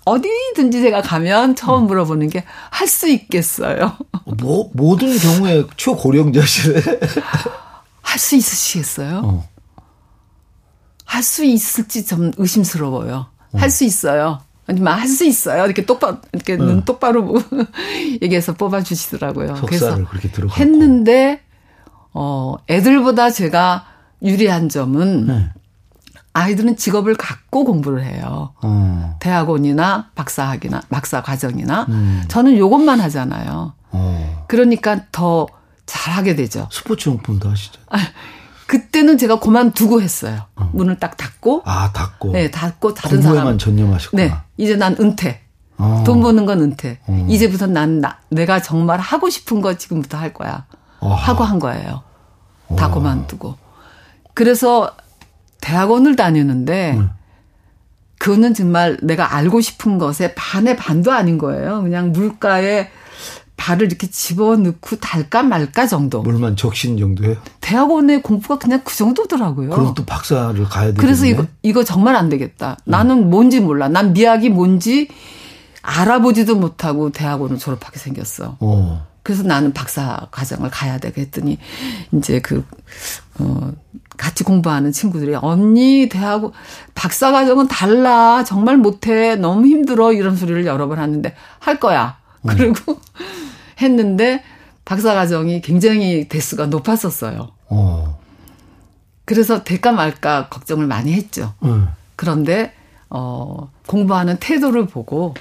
어디든지 0.06 0.82
제가 0.82 1.02
가면 1.02 1.52
음. 1.52 1.56
처음 1.56 1.86
물어보는 1.88 2.30
게 2.30 2.44
할 2.72 2.88
수 2.88 3.08
있겠어요. 3.08 3.96
뭐, 4.40 4.70
모든 4.74 5.18
경우에 5.18 5.64
초고령자시네. 5.78 6.82
할 8.02 8.20
수 8.20 8.36
있으시겠어요? 8.36 9.22
어. 9.24 9.48
할수 11.06 11.44
있을지 11.46 12.06
좀 12.06 12.32
의심스러워요. 12.38 13.28
할수 13.54 13.84
있어요. 13.84 14.40
아니면 14.66 14.94
할 14.98 15.08
수 15.08 15.26
있어요. 15.26 15.66
이렇게 15.66 15.86
똑바로 15.86 16.18
이렇게 16.32 16.58
눈 16.58 16.86
똑바로 16.86 17.26
보고 17.26 17.42
얘기해서 18.22 18.54
뽑아 18.54 18.82
주시더라고요. 18.82 19.56
들어가고. 20.32 20.60
했는데 20.60 21.42
어 22.14 22.56
애들보다 22.70 23.30
제가 23.32 23.86
유리한 24.24 24.70
점은 24.70 25.28
네. 25.28 25.50
아이들은 26.34 26.78
직업을 26.78 27.16
갖고 27.16 27.64
공부를 27.64 28.04
해요. 28.04 28.54
어. 28.62 29.16
대학원이나 29.20 30.10
박사학이나 30.16 30.82
박사 30.90 31.22
과정이나 31.22 31.86
음. 31.90 32.24
저는 32.28 32.58
요것만 32.58 33.00
하잖아요. 33.02 33.74
어. 33.92 34.46
그러니까 34.48 35.02
더 35.12 35.48
잘하게 35.86 36.36
되죠. 36.36 36.68
스포츠 36.72 37.10
용품도 37.10 37.50
하시죠. 37.50 37.80
그때는 38.66 39.18
제가 39.20 39.40
그만두고 39.40 40.02
했어요. 40.02 40.46
문을 40.72 40.98
딱 40.98 41.18
닫고 41.18 41.62
아, 41.66 41.92
닫고. 41.92 42.32
네, 42.32 42.50
닫고 42.50 42.94
다른 42.96 43.22
사람. 43.22 43.58
전념하셨구나. 43.58 44.24
네, 44.24 44.34
이제 44.58 44.76
난 44.76 44.96
은퇴. 45.00 45.42
어. 45.78 46.04
돈 46.06 46.22
버는 46.22 46.46
건 46.46 46.62
은퇴. 46.62 47.00
음. 47.10 47.28
이제부터 47.30 47.68
난 47.68 48.00
나, 48.00 48.18
내가 48.30 48.62
정말 48.62 49.00
하고 49.00 49.30
싶은 49.30 49.62
거 49.62 49.76
지금부터 49.78 50.18
할 50.18 50.34
거야. 50.34 50.66
하고 51.00 51.44
한 51.44 51.60
거예요. 51.60 52.02
다 52.78 52.90
그만두고. 52.90 53.58
그래서 54.34 54.96
대학원을 55.64 56.18
다니는데 56.18 56.96
음. 56.98 57.10
그거는 58.20 58.54
정말 58.54 58.98
내가 59.02 59.34
알고 59.36 59.62
싶은 59.62 59.98
것에 59.98 60.36
반의 60.36 60.76
반도 60.76 61.14
아닌 61.14 61.38
거예요. 61.38 61.82
그냥 61.82 62.12
물가에 62.12 62.90
발을 63.56 63.88
이렇게 63.88 64.08
집어넣고 64.08 64.98
달까 64.98 65.44
말까 65.44 65.88
정도. 65.88 66.22
물만 66.22 66.58
적신 66.58 66.98
정도예요? 66.98 67.38
대학원의 67.62 68.22
공부가 68.22 68.58
그냥 68.58 68.82
그 68.84 68.94
정도더라고요. 68.94 69.70
그럼 69.70 69.94
또 69.94 70.04
박사를 70.04 70.62
가야 70.66 70.88
되겠네. 70.88 71.02
그래서 71.02 71.26
이거 71.26 71.46
이거 71.62 71.86
정말 71.86 72.18
안 72.18 72.28
되겠다. 72.28 72.78
나는 72.84 73.30
뭔지 73.30 73.62
몰라. 73.62 73.88
난 73.88 74.12
미학이 74.12 74.50
뭔지 74.50 75.08
알아보지도 75.82 76.56
못하고 76.56 77.10
대학원을 77.12 77.58
졸업하게 77.58 78.00
생겼어. 78.00 78.58
어. 78.60 79.08
그래서 79.24 79.44
나는 79.44 79.72
박사 79.72 80.28
과정을 80.32 80.70
가야 80.70 80.98
되겠 80.98 81.28
했더니 81.28 81.58
이제 82.12 82.42
그 82.42 82.66
어, 83.40 83.72
같이 84.18 84.44
공부하는 84.44 84.92
친구들이 84.92 85.36
언니 85.36 86.08
대학 86.10 86.52
박사 86.94 87.32
과정은 87.32 87.68
달라 87.68 88.44
정말 88.44 88.78
못해 88.78 89.36
너무 89.36 89.66
힘들어 89.66 90.14
이런 90.14 90.36
소리를 90.36 90.66
여러 90.66 90.88
번 90.88 91.00
하는데 91.00 91.36
할 91.60 91.80
거야 91.80 92.18
그리고 92.48 93.00
했는데 93.82 94.44
박사 94.86 95.14
과정이 95.14 95.62
굉장히 95.62 96.28
대수가 96.28 96.68
높았었어요. 96.68 97.50
어. 97.70 98.20
그래서 99.26 99.64
될까 99.64 99.92
말까 99.92 100.50
걱정을 100.50 100.86
많이 100.86 101.14
했죠. 101.14 101.54
응. 101.64 101.88
그런데 102.16 102.74
어 103.10 103.72
공부하는 103.88 104.38
태도를 104.38 104.88
보고 104.88 105.34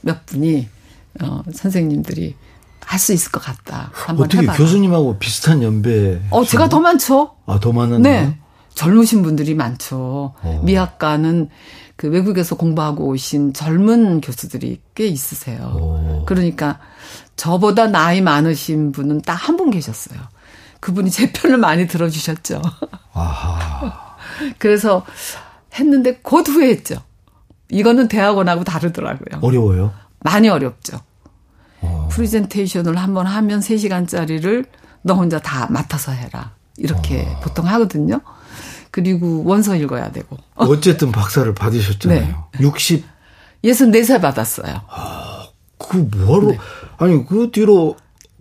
몇 0.00 0.26
분이 0.26 0.68
어 1.22 1.42
선생님들이 1.52 2.34
할 2.90 2.98
수 2.98 3.12
있을 3.12 3.30
것 3.30 3.40
같다. 3.40 3.90
한번 3.92 4.26
어떻게 4.26 4.42
해봐라. 4.42 4.58
교수님하고 4.58 5.18
비슷한 5.18 5.62
연배? 5.62 6.20
어 6.30 6.44
제가 6.44 6.68
더 6.68 6.80
많죠. 6.80 7.36
아, 7.46 7.60
더 7.60 7.70
많은 7.72 8.02
네. 8.02 8.36
젊으신 8.74 9.22
분들이 9.22 9.54
많죠. 9.54 10.34
어. 10.42 10.60
미학과는 10.64 11.50
그 11.94 12.08
외국에서 12.08 12.56
공부하고 12.56 13.06
오신 13.08 13.52
젊은 13.52 14.20
교수들이 14.20 14.80
꽤 14.96 15.06
있으세요. 15.06 15.76
오. 15.80 16.24
그러니까 16.26 16.80
저보다 17.36 17.86
나이 17.86 18.20
많으신 18.20 18.90
분은 18.90 19.22
딱 19.22 19.34
한 19.36 19.56
분 19.56 19.70
계셨어요. 19.70 20.18
그분이 20.80 21.10
제 21.10 21.30
편을 21.32 21.58
많이 21.58 21.86
들어주셨죠. 21.86 22.60
아하. 23.12 24.16
그래서 24.58 25.04
했는데 25.74 26.18
곧 26.22 26.48
후회했죠. 26.48 26.96
이거는 27.68 28.08
대학원하고 28.08 28.64
다르더라고요. 28.64 29.40
어려워요? 29.42 29.92
많이 30.20 30.48
어렵죠. 30.48 30.98
어. 31.82 32.08
프리젠테이션을 32.12 32.96
한번 32.96 33.26
하면 33.26 33.60
3시간짜리를 33.60 34.66
너 35.02 35.14
혼자 35.14 35.38
다 35.38 35.66
맡아서 35.70 36.12
해라. 36.12 36.52
이렇게 36.76 37.22
어. 37.22 37.40
보통 37.42 37.66
하거든요. 37.66 38.20
그리고 38.90 39.44
원서 39.44 39.76
읽어야 39.76 40.10
되고. 40.10 40.36
어쨌든 40.56 41.12
박사를 41.12 41.52
받으셨잖아요. 41.54 42.20
네. 42.52 42.60
60 42.60 43.04
64세 43.64 44.20
받았어요. 44.20 44.80
아, 44.88 45.46
그 45.78 45.96
뭐하러 45.96 46.48
네. 46.48 46.58
아니 46.98 47.24
그 47.26 47.50
뒤로 47.52 47.96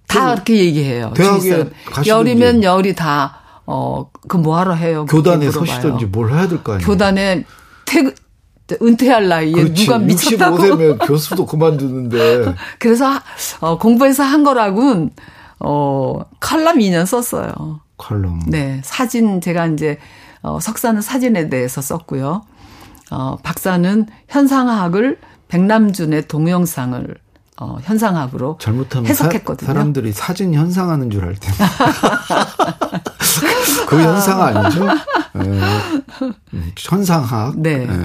다 0.07 0.33
그렇게 0.33 0.57
얘기해요. 0.65 1.13
대학에 1.13 1.69
열이면 2.07 2.63
열이 2.63 2.95
다 2.95 3.39
어, 3.65 4.09
그 4.27 4.37
뭐하러 4.37 4.73
해요? 4.73 5.05
교단에 5.05 5.51
서시든지 5.51 6.05
뭘 6.07 6.31
해야 6.33 6.47
될 6.47 6.63
거 6.63 6.73
아니에요? 6.73 6.87
교단에 6.87 7.43
퇴, 7.85 8.03
은퇴할 8.81 9.27
나이에 9.27 9.51
그렇지. 9.53 9.85
누가 9.85 9.97
미쳤다고. 9.99 10.57
65세면 10.57 11.07
교수도 11.07 11.45
그만두는데. 11.45 12.53
그래서 12.79 13.19
어, 13.59 13.77
공부해서 13.77 14.23
한 14.23 14.43
거라고는 14.43 15.11
어, 15.59 16.19
칼럼 16.39 16.77
2년 16.79 17.05
썼어요. 17.05 17.81
칼럼. 17.97 18.41
네. 18.47 18.79
사진 18.83 19.41
제가 19.41 19.67
이제 19.67 19.97
어, 20.41 20.59
석사는 20.59 21.01
사진에 21.01 21.49
대해서 21.49 21.81
썼고요. 21.81 22.43
어, 23.11 23.37
박사는 23.43 24.05
현상학을 24.29 25.17
백남준의 25.49 26.27
동영상을 26.27 27.15
어, 27.61 27.77
현상학으로 27.81 28.57
잘못하면 28.61 29.07
해석했거든요. 29.09 29.67
사, 29.67 29.73
람들이 29.73 30.13
사진 30.13 30.53
현상하는 30.53 31.09
줄 31.09 31.25
알 31.25 31.35
텐데. 31.35 31.65
그 33.87 33.99
현상 34.01 34.41
아니죠? 34.41 34.85
네. 35.33 35.59
현상학. 36.77 37.57
네. 37.59 37.85
네. 37.85 37.97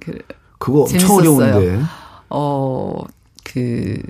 그, 0.00 0.18
그거 0.58 0.82
엄청 0.82 1.16
어려운데. 1.16 1.80
어, 2.30 3.02
그, 3.44 4.00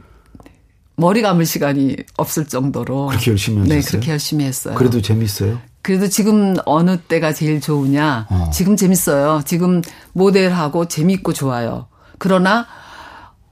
머리 0.96 1.22
감을 1.22 1.46
시간이 1.46 1.96
없을 2.16 2.46
정도로. 2.46 3.06
그렇게 3.06 3.30
열심히 3.30 3.58
하셨어요? 3.60 3.80
네, 3.80 3.86
그렇게 3.86 4.10
열심히 4.10 4.44
했어요. 4.44 4.74
그래도 4.74 5.00
재밌어요? 5.00 5.60
그래도 5.82 6.08
지금 6.08 6.56
어느 6.64 6.98
때가 6.98 7.32
제일 7.32 7.60
좋으냐? 7.60 8.26
어. 8.30 8.50
지금 8.52 8.76
재밌어요. 8.76 9.42
지금 9.44 9.80
모델하고 10.12 10.88
재밌고 10.88 11.32
좋아요. 11.32 11.86
그러나, 12.18 12.66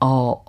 어, 0.01 0.43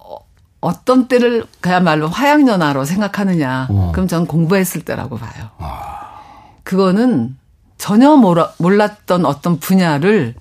어떤 0.60 1.08
때를 1.08 1.46
그야말로 1.62 2.08
화양연화로 2.08 2.84
생각하느냐. 2.84 3.68
어. 3.70 3.92
그럼 3.94 4.08
저는 4.08 4.26
공부했을 4.26 4.82
때라고 4.82 5.18
봐요. 5.18 5.52
아. 5.60 6.20
그거는 6.64 7.38
전혀 7.78 8.16
몰라, 8.16 8.52
몰랐던 8.58 9.26
어떤 9.26 9.60
분야를 9.60 10.34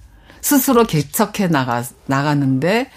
스스로 0.46 0.84
개척해 0.84 1.48
나가, 1.48 1.82
나가는데 2.06 2.88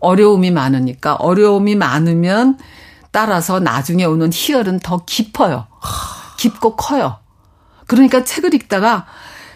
어려움이 0.00 0.50
많으니까 0.50 1.14
어려움이 1.14 1.76
많으면 1.76 2.58
따라서 3.12 3.60
나중에 3.60 4.04
오는 4.04 4.28
희열은 4.32 4.80
더 4.80 5.04
깊어요. 5.06 5.68
깊고 6.36 6.74
커요. 6.74 7.18
그러니까 7.86 8.24
책을 8.24 8.54
읽다가 8.54 9.06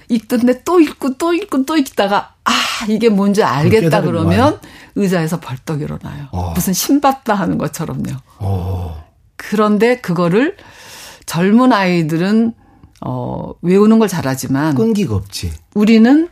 읽던데 0.08 0.62
또 0.62 0.78
읽고 0.78 1.14
또 1.18 1.34
읽고 1.34 1.64
또 1.64 1.76
읽다가 1.76 2.34
아 2.44 2.52
이게 2.88 3.08
뭔지 3.08 3.42
알겠다 3.42 4.02
그러면 4.02 4.60
의자에서 4.94 5.40
벌떡 5.40 5.80
일어나요. 5.80 6.28
어. 6.30 6.52
무슨 6.54 6.72
신받다 6.72 7.34
하는 7.34 7.58
것처럼요. 7.58 8.14
어. 8.38 9.10
그런데 9.34 9.96
그거를 10.00 10.56
젊은 11.26 11.72
아이들은 11.72 12.54
어 13.04 13.54
외우는 13.62 13.98
걸 13.98 14.06
잘하지만 14.06 14.76
끈기가 14.76 15.16
없지. 15.16 15.52
우리는 15.74 16.28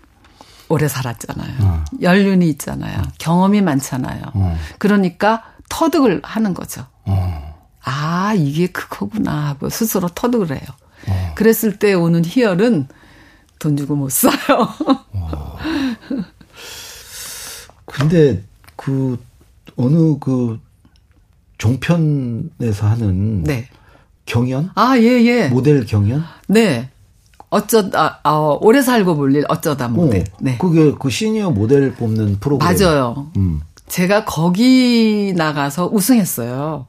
오래 0.68 0.88
살았잖아요. 0.88 1.54
어. 1.60 1.84
연륜이 2.02 2.48
있잖아요. 2.50 3.02
경험이 3.18 3.62
많잖아요. 3.62 4.22
어. 4.34 4.58
그러니까 4.78 5.44
터득을 5.68 6.20
하는 6.22 6.54
거죠. 6.54 6.86
어. 7.04 7.54
아 7.82 8.34
이게 8.36 8.66
그거구나 8.66 9.48
하고 9.48 9.68
스스로 9.70 10.08
터득을 10.08 10.50
해요. 10.50 10.66
어. 11.08 11.32
그랬을 11.34 11.78
때 11.78 11.94
오는 11.94 12.24
희열은 12.24 12.88
돈 13.58 13.76
주고 13.76 13.96
못 13.96 14.10
사요. 14.12 14.68
근데 17.86 18.42
그 18.76 19.18
어느 19.76 20.18
그 20.20 20.60
종편에서 21.58 22.86
하는 22.86 23.42
네. 23.44 23.68
경연? 24.26 24.70
아, 24.74 24.96
예, 24.98 25.24
예. 25.24 25.48
모델 25.48 25.84
경연? 25.84 26.22
네. 26.48 26.90
어쩌다, 27.50 28.20
어, 28.24 28.58
오래 28.60 28.82
살고 28.82 29.16
볼 29.16 29.34
일, 29.34 29.44
어쩌다 29.48 29.88
모델. 29.88 30.20
어, 30.20 30.24
네. 30.40 30.58
그게 30.58 30.92
그 30.98 31.08
시니어 31.10 31.50
모델 31.50 31.94
뽑는 31.94 32.38
프로그램. 32.40 32.76
맞아요. 32.76 33.30
음. 33.36 33.60
제가 33.88 34.24
거기 34.26 35.32
나가서 35.36 35.88
우승했어요. 35.92 36.86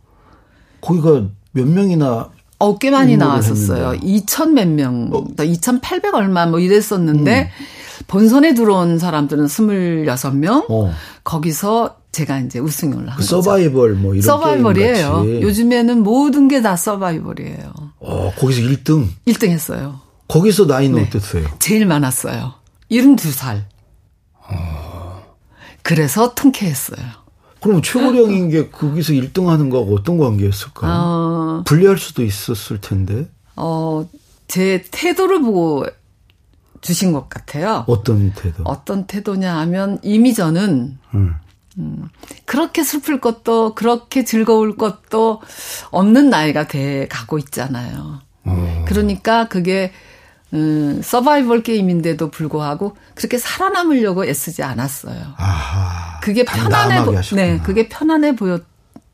거기가 0.82 1.24
몇 1.52 1.68
명이나 1.68 2.30
어, 2.62 2.78
꽤 2.78 2.92
많이 2.92 3.16
나왔었어요. 3.16 3.98
2천 4.02 4.50
몇 4.50 4.68
명, 4.68 5.10
어. 5.14 5.24
2,800 5.42 6.14
얼마 6.14 6.46
뭐 6.46 6.60
이랬었는데, 6.60 7.44
음. 7.44 7.66
본선에 8.08 8.54
들어온 8.54 9.00
사람들은 9.00 9.46
26명, 9.46 10.66
어. 10.70 10.92
거기서 11.24 11.96
제가 12.12 12.40
이제 12.40 12.60
우승을 12.60 12.98
한 12.98 13.06
그 13.06 13.22
거죠. 13.22 13.42
서바이벌 13.42 13.94
뭐 13.94 14.14
이런 14.14 14.24
서바이벌이에요. 14.24 15.42
요즘에는 15.42 16.04
모든 16.04 16.48
게 16.50 16.62
다 16.62 16.76
서바이벌이에요. 16.76 17.72
어, 18.02 18.32
거기서 18.38 18.62
1등? 18.62 19.08
1등 19.28 19.50
했어요. 19.50 20.02
거기서 20.30 20.66
나이는 20.66 20.96
네. 20.96 21.08
어땠어요? 21.08 21.48
제일 21.60 21.86
많았어요. 21.86 22.54
72살. 22.92 23.64
어. 24.48 25.36
그래서 25.82 26.34
통쾌했어요. 26.36 27.04
그럼 27.62 27.82
최고령인 27.82 28.50
게 28.50 28.70
거기서 28.70 29.14
1등 29.14 29.48
하는 29.48 29.70
거하고 29.70 29.96
어떤 29.96 30.18
관계였을까? 30.18 30.88
어. 30.88 31.64
불리할 31.66 31.98
수도 31.98 32.24
있었을 32.24 32.80
텐데. 32.80 33.28
어, 33.56 34.08
제 34.48 34.84
태도를 34.92 35.42
보고 35.42 35.86
주신 36.82 37.12
것 37.12 37.28
같아요. 37.28 37.84
어떤 37.88 38.32
태도? 38.34 38.64
어떤 38.66 39.08
태도냐 39.08 39.58
하면 39.58 40.00
이미 40.04 40.34
저는 40.34 40.98
음. 41.16 41.36
음, 41.78 42.10
그렇게 42.46 42.84
슬플 42.84 43.20
것도 43.20 43.74
그렇게 43.74 44.24
즐거울 44.24 44.78
것도 44.78 45.42
없는 45.92 46.30
나이가 46.30 46.68
돼 46.68 47.08
가고 47.08 47.40
있잖아요. 47.40 48.22
어. 48.46 48.86
그러니까 48.88 49.48
그게 49.48 49.92
음, 50.54 51.02
서바이벌 51.04 51.64
게임인데도 51.64 52.32
불구하고 52.32 52.96
그렇게 53.16 53.38
살아남으려고 53.38 54.26
애쓰지 54.26 54.64
않았어요. 54.64 55.34
아하, 55.38 56.20
그게 56.22 56.44
편안해 56.44 57.06
보, 57.06 57.12
네, 57.36 57.60
그게 57.64 57.88
편안해 57.90 58.36
보였. 58.36 58.64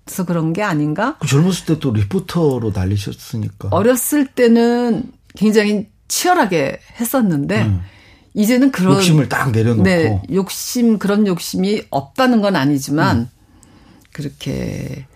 서 0.08 0.24
그런 0.24 0.54
게 0.54 0.62
아닌가? 0.62 1.18
그 1.20 1.26
젊었을 1.26 1.66
때 1.66 1.80
또 1.80 1.92
리포터로 1.92 2.72
날리셨으니까. 2.76 3.70
어렸을 3.72 4.28
때는 4.28 5.12
굉장히 5.36 5.88
치열하게 6.08 6.80
했었는데 7.00 7.64
음. 7.64 7.82
이제는 8.36 8.72
그런 8.72 8.98
욕심을 8.98 9.30
딱 9.30 9.50
내려놓고 9.52 9.82
네, 9.82 10.22
욕심 10.32 11.00
그런 11.00 11.26
욕심이 11.26 11.82
없다는 11.90 12.42
건 12.42 12.56
아니지만 12.56 13.18
음. 13.18 13.30
그렇게 14.14 15.08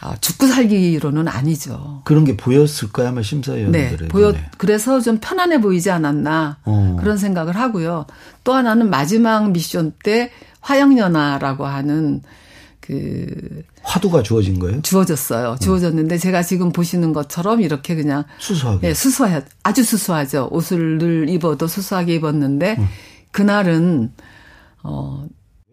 아, 0.00 0.16
죽고 0.18 0.46
살기로는 0.46 1.28
아니죠. 1.28 2.00
그런 2.04 2.24
게 2.24 2.36
보였을까요, 2.36 3.08
아마 3.08 3.22
심사위원들에. 3.22 3.96
네, 3.96 4.08
보여 4.08 4.34
그래서 4.56 5.00
좀 5.00 5.18
편안해 5.20 5.60
보이지 5.60 5.90
않았나 5.90 6.58
어. 6.64 6.96
그런 6.98 7.18
생각을 7.18 7.54
하고요. 7.56 8.06
또 8.42 8.54
하나는 8.54 8.88
마지막 8.88 9.50
미션 9.50 9.92
때 10.02 10.30
화양연화라고 10.60 11.66
하는 11.66 12.22
그 12.80 13.62
화두가 13.82 14.22
주어진 14.22 14.58
거예요? 14.58 14.80
주어졌어요. 14.80 15.56
주어졌는데 15.60 16.16
제가 16.16 16.42
지금 16.42 16.72
보시는 16.72 17.12
것처럼 17.12 17.60
이렇게 17.60 17.94
그냥 17.94 18.24
수수하게 18.38 18.88
예, 18.88 18.94
수수해 18.94 19.42
아주 19.62 19.84
수수하죠. 19.84 20.48
옷을 20.50 20.96
늘 20.98 21.28
입어도 21.28 21.66
수수하게 21.66 22.16
입었는데 22.16 22.76
음. 22.78 22.88
그날은 23.32 24.12
어 24.82 25.26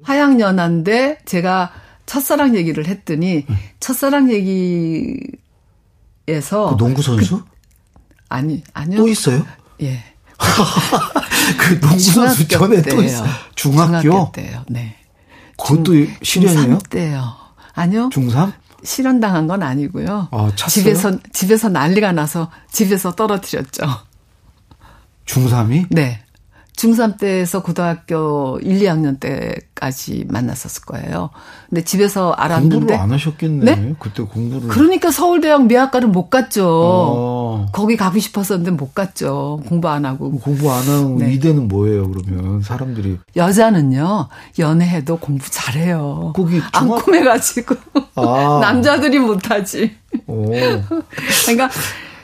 화양연화인데 0.03 1.19
제가 1.25 1.71
첫사랑 2.07 2.55
얘기를 2.55 2.87
했더니 2.87 3.45
음. 3.47 3.57
첫사랑 3.79 4.31
얘기에서 4.31 5.35
그 6.71 6.77
농구 6.77 7.03
선수? 7.03 7.43
그, 7.43 7.45
아니 8.29 8.63
아니요. 8.73 8.97
또 8.97 9.07
있어요? 9.07 9.45
예. 9.83 10.03
그 11.59 11.79
농구 11.79 11.99
선수 11.99 12.47
전에 12.47 12.81
때예요. 12.81 12.97
또 12.97 13.03
있어. 13.03 13.23
중학교? 13.53 14.01
중학교 14.01 14.31
때요. 14.31 14.65
네. 14.69 14.95
그것도 15.57 15.93
실현이에요? 16.23 16.77
중3 16.77 16.89
때요. 16.89 17.35
아니요. 17.73 18.09
중3? 18.09 18.53
실현당한 18.83 19.47
건 19.47 19.63
아니고요. 19.63 20.29
아, 20.31 20.51
집에서 20.55 21.19
집에서 21.33 21.67
난리가 21.69 22.13
나서 22.13 22.49
집에서 22.71 23.13
떨어뜨렸죠. 23.15 23.83
중3이? 25.25 25.87
네. 25.89 26.23
중3 26.77 27.17
때에서 27.17 27.63
고등학교 27.63 28.59
1, 28.61 28.79
2학년 28.79 29.19
때까지 29.19 30.25
만났었을 30.29 30.85
거예요. 30.85 31.31
근데 31.67 31.83
집에서 31.83 32.31
알았는데 32.31 32.75
공부를 32.75 33.01
안 33.01 33.11
하셨겠네. 33.11 33.75
네? 33.75 33.95
그때 33.99 34.23
공부를 34.23 34.69
그러니까 34.69 35.09
서울대학 35.09 35.65
미학과를 35.65 36.07
못 36.07 36.29
갔죠. 36.29 36.65
어. 36.67 37.65
거기 37.71 37.97
가고 37.97 38.19
싶었었는데 38.19 38.71
못 38.71 38.93
갔죠. 38.93 39.59
공부 39.67 39.89
안 39.89 40.05
하고. 40.05 40.31
공부 40.37 40.71
안 40.71 40.83
하고 40.87 41.17
네. 41.17 41.33
이대는 41.33 41.67
뭐예요, 41.67 42.11
그러면 42.11 42.61
사람들이 42.61 43.17
여자는요. 43.35 44.27
연애해도 44.59 45.17
공부 45.17 45.49
잘해요. 45.49 46.33
거기 46.35 46.57
중학... 46.57 46.75
안 46.75 46.89
꿈해 46.89 47.23
가지고 47.23 47.75
아. 48.15 48.59
남자들이 48.61 49.17
못 49.17 49.49
하지. 49.49 49.95
그러니까 50.27 51.69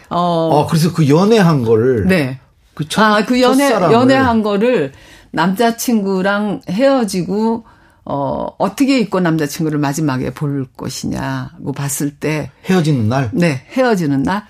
어. 0.09 0.61
아, 0.61 0.67
그래서 0.69 0.93
그 0.93 1.09
연애한 1.09 1.63
거를. 1.63 2.05
네. 2.07 2.39
그 2.73 2.87
첫, 2.87 3.03
아, 3.03 3.25
그 3.25 3.39
연애, 3.41 3.71
연애한 3.71 4.41
거를 4.43 4.93
남자친구랑 5.31 6.61
헤어지고, 6.69 7.65
어, 8.05 8.47
어떻게 8.57 8.99
입고 8.99 9.19
남자친구를 9.19 9.79
마지막에 9.79 10.33
볼 10.33 10.65
것이냐고 10.75 11.71
봤을 11.71 12.17
때. 12.17 12.51
헤어지는 12.65 13.09
날? 13.09 13.29
네, 13.33 13.65
헤어지는 13.71 14.23
날. 14.23 14.43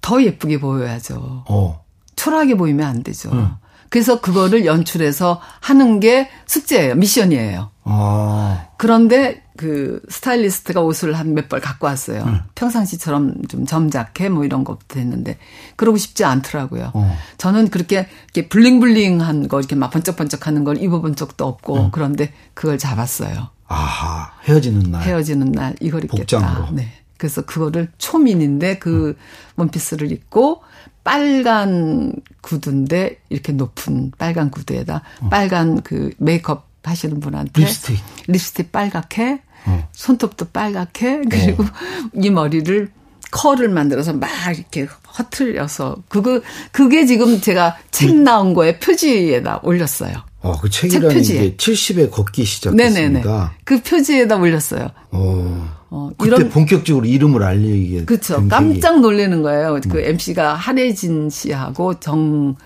더 0.00 0.22
예쁘게 0.22 0.60
보여야죠. 0.60 1.44
어. 1.48 1.84
초라하게 2.16 2.56
보이면 2.56 2.86
안 2.86 3.02
되죠. 3.02 3.30
응. 3.32 3.54
그래서 3.88 4.20
그거를 4.20 4.66
연출해서 4.66 5.40
하는 5.60 6.00
게 6.00 6.28
숙제예요. 6.46 6.96
미션이에요. 6.96 7.70
아. 7.86 8.66
그런데 8.78 9.42
그 9.56 10.00
스타일리스트가 10.08 10.80
옷을 10.80 11.14
한 11.14 11.28
몇 11.34 11.48
벌 11.48 11.60
갖고 11.60 11.86
왔어요. 11.86 12.24
응. 12.26 12.40
평상시처럼 12.54 13.42
좀 13.48 13.66
점잖게 13.66 14.30
뭐 14.30 14.44
이런 14.44 14.64
것부터 14.64 14.98
했는데 15.00 15.38
그러고 15.76 15.96
싶지 15.98 16.24
않더라고요. 16.24 16.90
어. 16.94 17.16
저는 17.38 17.68
그렇게 17.68 18.08
이렇게 18.34 18.48
블링블링한 18.48 19.48
거 19.48 19.60
이렇게 19.60 19.76
막 19.76 19.90
번쩍번쩍하는 19.90 20.64
걸 20.64 20.78
입어본 20.78 21.14
적도 21.14 21.46
없고 21.46 21.76
응. 21.76 21.88
그런데 21.92 22.32
그걸 22.54 22.78
잡았어요. 22.78 23.50
아하 23.68 24.32
헤어지는 24.44 24.90
날 24.90 25.02
헤어지는 25.02 25.52
날 25.52 25.74
이걸 25.80 26.04
입겠다. 26.04 26.18
복장으로. 26.38 26.70
네. 26.72 26.88
그래서 27.16 27.42
그거를 27.42 27.90
초민인데 27.98 28.78
그 28.78 29.08
응. 29.16 29.22
원피스를 29.56 30.10
입고 30.10 30.62
빨간 31.04 32.12
구두인데 32.40 33.20
이렇게 33.28 33.52
높은 33.52 34.10
빨간 34.18 34.50
구두에다 34.50 35.02
어. 35.20 35.28
빨간 35.28 35.80
그 35.82 36.10
메이크업 36.18 36.73
하시는 36.90 37.20
분한테 37.20 37.60
립스틱 37.60 37.98
립스틱 38.28 38.72
빨갛게 38.72 39.40
어. 39.66 39.88
손톱도 39.92 40.46
빨갛게 40.52 41.22
그리고 41.30 41.62
어. 41.62 41.66
이 42.14 42.30
머리를 42.30 42.90
컬을 43.30 43.68
만들어서 43.68 44.12
막 44.12 44.30
이렇게 44.54 44.86
허틀려서 45.18 46.04
그거 46.08 46.40
그게 46.70 47.04
지금 47.06 47.40
제가 47.40 47.76
책 47.90 48.10
음. 48.10 48.24
나온 48.24 48.54
거에 48.54 48.78
표지에다 48.78 49.60
올렸어요. 49.62 50.14
어, 50.40 50.60
그 50.60 50.68
책이라는 50.68 51.22
책게 51.22 51.56
70에 51.56 52.10
걷기 52.10 52.44
시작했습니다. 52.44 53.00
네네네. 53.00 53.22
그 53.64 53.82
표지에다 53.82 54.36
올렸어요. 54.36 54.88
어. 55.10 55.74
어, 55.90 56.10
그때 56.18 56.36
이런 56.36 56.48
본격적으로 56.50 57.06
이름을 57.06 57.42
알리게 57.42 58.04
그렇죠. 58.04 58.46
깜짝 58.48 59.00
놀라는 59.00 59.42
거예요. 59.42 59.80
그 59.88 59.98
음. 59.98 60.04
MC가 60.04 60.54
한혜진 60.54 61.30
씨하고 61.30 62.00
정 62.00 62.56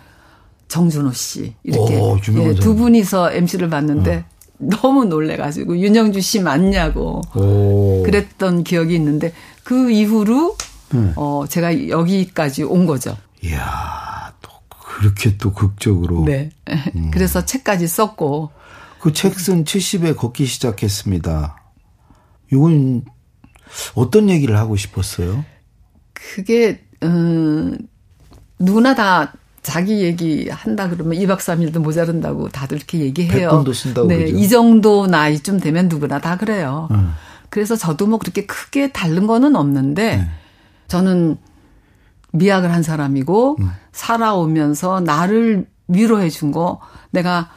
정준호 0.68 1.12
씨 1.12 1.54
이렇게 1.62 1.96
오, 1.96 2.18
예, 2.36 2.54
두 2.54 2.74
분이서 2.74 3.32
MC를 3.32 3.68
봤는데 3.70 4.16
어. 4.16 4.24
너무 4.58 5.04
놀래가지고 5.04 5.78
윤영주 5.78 6.20
씨 6.20 6.40
맞냐고 6.40 7.22
오. 7.34 8.02
그랬던 8.04 8.64
기억이 8.64 8.94
있는데 8.94 9.32
그 9.64 9.90
이후로 9.90 10.56
음. 10.94 11.12
어 11.16 11.44
제가 11.48 11.88
여기까지 11.88 12.62
온 12.64 12.86
거죠. 12.86 13.16
이야 13.42 14.32
또 14.42 14.50
그렇게 14.68 15.36
또 15.38 15.52
극적으로. 15.52 16.24
네. 16.24 16.50
음. 16.96 17.10
그래서 17.12 17.44
책까지 17.44 17.86
썼고. 17.86 18.50
그 19.00 19.12
책 19.12 19.36
쓴 19.36 19.62
70에 19.64 20.16
걷기 20.16 20.44
시작했습니다. 20.46 21.56
이건 22.52 23.04
어떤 23.94 24.28
얘기를 24.28 24.56
하고 24.58 24.74
싶었어요? 24.76 25.44
그게 26.12 26.82
음 27.04 27.78
누구나 28.58 28.94
다 28.96 29.32
자기 29.68 30.00
얘기 30.00 30.48
한다 30.48 30.88
그러면 30.88 31.18
2박 31.18 31.38
3일도 31.38 31.80
모자른다고 31.80 32.48
다들 32.48 32.78
이렇게 32.78 33.00
얘기해요. 33.00 33.50
100번도 33.50 33.74
쓴다고 33.74 34.08
네, 34.08 34.16
그러죠? 34.16 34.36
이 34.36 34.48
정도 34.48 35.06
나이쯤 35.06 35.60
되면 35.60 35.88
누구나 35.88 36.18
다 36.20 36.36
그래요. 36.38 36.88
음. 36.90 37.12
그래서 37.50 37.76
저도 37.76 38.06
뭐 38.06 38.18
그렇게 38.18 38.46
크게 38.46 38.92
다른 38.92 39.26
거는 39.26 39.56
없는데 39.56 40.16
네. 40.16 40.28
저는 40.88 41.36
미학을 42.32 42.72
한 42.72 42.82
사람이고 42.82 43.56
음. 43.60 43.70
살아오면서 43.92 45.00
나를 45.00 45.66
위로해 45.86 46.30
준 46.30 46.50
거 46.50 46.80
내가 47.10 47.50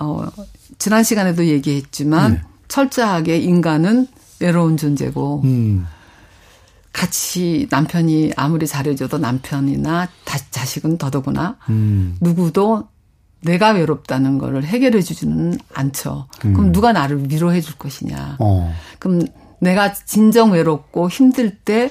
어 0.00 0.26
지난 0.78 1.02
시간에도 1.02 1.44
얘기했지만 1.44 2.34
네. 2.34 2.40
철저하게 2.68 3.38
인간은 3.38 4.06
외로운 4.40 4.76
존재고 4.76 5.42
음. 5.44 5.86
같이 6.92 7.66
남편이 7.70 8.32
아무리 8.36 8.66
잘해줘도 8.66 9.18
남편이나 9.18 10.08
다, 10.24 10.38
자식은 10.50 10.98
더더구나 10.98 11.56
음. 11.68 12.16
누구도 12.20 12.88
내가 13.42 13.70
외롭다는 13.70 14.38
거를 14.38 14.64
해결해 14.64 15.00
주지는 15.00 15.58
않죠. 15.72 16.28
음. 16.44 16.54
그럼 16.54 16.72
누가 16.72 16.92
나를 16.92 17.30
위로해 17.30 17.60
줄 17.60 17.76
것이냐. 17.76 18.36
어. 18.40 18.74
그럼 18.98 19.22
내가 19.60 19.92
진정 19.92 20.52
외롭고 20.52 21.08
힘들 21.08 21.56
때 21.56 21.90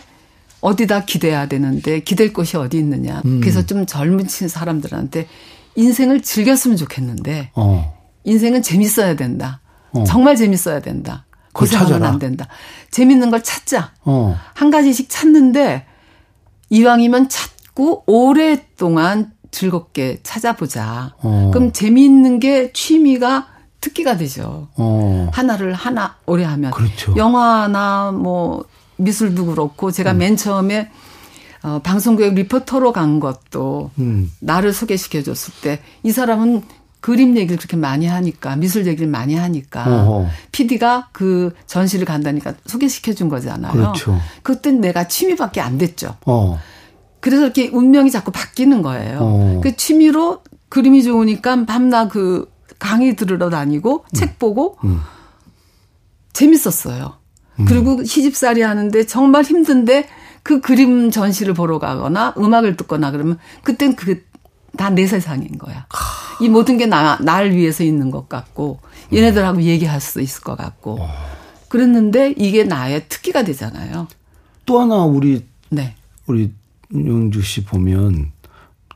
어디다 0.59 1.05
기대야 1.05 1.47
되는데 1.47 2.01
기댈 2.01 2.33
곳이 2.33 2.57
어디 2.57 2.77
있느냐. 2.77 3.21
음. 3.25 3.39
그래서 3.39 3.65
좀 3.65 3.85
젊은 3.85 4.27
사람들한테 4.27 5.27
인생을 5.75 6.21
즐겼으면 6.21 6.75
좋겠는데 6.75 7.51
어. 7.55 7.95
인생은 8.23 8.61
재밌어야 8.61 9.15
된다. 9.15 9.61
어. 9.91 10.03
정말 10.03 10.35
재밌어야 10.35 10.81
된다. 10.81 11.26
고생하면 11.57 12.03
안 12.03 12.19
된다. 12.19 12.47
재밌는 12.91 13.31
걸 13.31 13.43
찾자. 13.43 13.91
어. 14.05 14.37
한 14.53 14.69
가지씩 14.71 15.09
찾는데 15.09 15.85
이왕이면 16.69 17.29
찾고 17.29 18.03
오랫동안 18.05 19.31
즐겁게 19.51 20.19
찾아보자. 20.23 21.15
어. 21.21 21.51
그럼 21.53 21.71
재미있는 21.71 22.39
게 22.39 22.71
취미가 22.73 23.47
특기가 23.81 24.17
되죠. 24.17 24.67
어. 24.75 25.29
하나를 25.33 25.73
하나 25.73 26.15
오래 26.25 26.43
하면. 26.43 26.71
그렇죠. 26.71 27.15
영화나 27.15 28.11
뭐 28.11 28.65
미술도 28.97 29.45
그렇고 29.47 29.91
제가 29.91 30.11
음. 30.11 30.17
맨 30.19 30.35
처음에 30.37 30.89
어, 31.63 31.79
방송국에 31.83 32.29
리포터로 32.31 32.93
간 32.93 33.19
것도 33.19 33.91
음. 33.99 34.31
나를 34.39 34.73
소개시켜 34.73 35.23
줬을 35.23 35.53
때 35.61 35.81
이 36.03 36.11
사람은 36.11 36.63
그림 36.99 37.37
얘기를 37.37 37.57
그렇게 37.57 37.77
많이 37.77 38.07
하니까 38.07 38.55
미술 38.55 38.87
얘기를 38.87 39.07
많이 39.07 39.35
하니까 39.35 39.85
어허. 39.85 40.27
PD가 40.51 41.09
그 41.11 41.53
전시를 41.65 42.05
간다니까 42.05 42.55
소개시켜 42.65 43.13
준 43.13 43.29
거잖아요. 43.29 43.71
그렇죠. 43.71 44.19
그때 44.43 44.71
내가 44.71 45.07
취미밖에 45.07 45.61
안 45.61 45.77
됐죠. 45.77 46.15
어. 46.25 46.59
그래서 47.19 47.43
이렇게 47.43 47.69
운명이 47.69 48.11
자꾸 48.11 48.31
바뀌는 48.31 48.81
거예요. 48.81 49.19
어. 49.21 49.61
그 49.63 49.75
취미로 49.75 50.41
그림이 50.69 51.03
좋으니까 51.03 51.65
밤낮 51.65 52.09
그 52.09 52.51
강의 52.79 53.15
들으러 53.15 53.49
다니고 53.49 54.03
음. 54.03 54.13
책 54.13 54.39
보고 54.39 54.77
음. 54.83 55.01
재밌었어요. 56.33 57.17
음. 57.59 57.65
그리고 57.65 58.03
시집살이 58.03 58.61
하는데 58.61 59.05
정말 59.05 59.43
힘든데 59.43 60.07
그 60.43 60.61
그림 60.61 61.11
전시를 61.11 61.53
보러 61.53 61.79
가거나 61.79 62.33
음악을 62.37 62.77
듣거나 62.77 63.11
그러면 63.11 63.37
그땐 63.63 63.95
그 63.95 64.23
다 64.77 64.89
내 64.89 65.05
세상인 65.07 65.57
거야. 65.57 65.85
이 66.39 66.47
모든 66.49 66.77
게 66.77 66.85
나, 66.85 67.17
날 67.21 67.51
위해서 67.51 67.83
있는 67.83 68.11
것 68.11 68.29
같고, 68.29 68.79
얘네들하고 69.13 69.61
얘기할 69.63 69.99
수 69.99 70.21
있을 70.21 70.41
것 70.43 70.55
같고. 70.55 71.01
어. 71.01 71.09
그랬는데 71.67 72.33
이게 72.37 72.63
나의 72.63 73.09
특기가 73.09 73.43
되잖아요. 73.43 74.07
또 74.65 74.79
하나 74.79 75.03
우리, 75.03 75.45
네. 75.69 75.95
우리 76.27 76.53
영주 76.93 77.41
씨 77.41 77.65
보면 77.65 78.31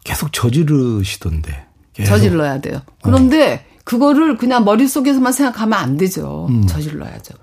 계속 0.04 0.32
저지르시던데. 0.32 1.66
계속. 1.94 2.10
저질러야 2.10 2.62
돼요. 2.62 2.82
그런데 3.04 3.66
어. 3.68 3.82
그거를 3.84 4.38
그냥 4.38 4.64
머릿속에서만 4.64 5.34
생각하면 5.34 5.78
안 5.78 5.98
되죠. 5.98 6.48
음. 6.50 6.66
저질러야죠. 6.68 7.34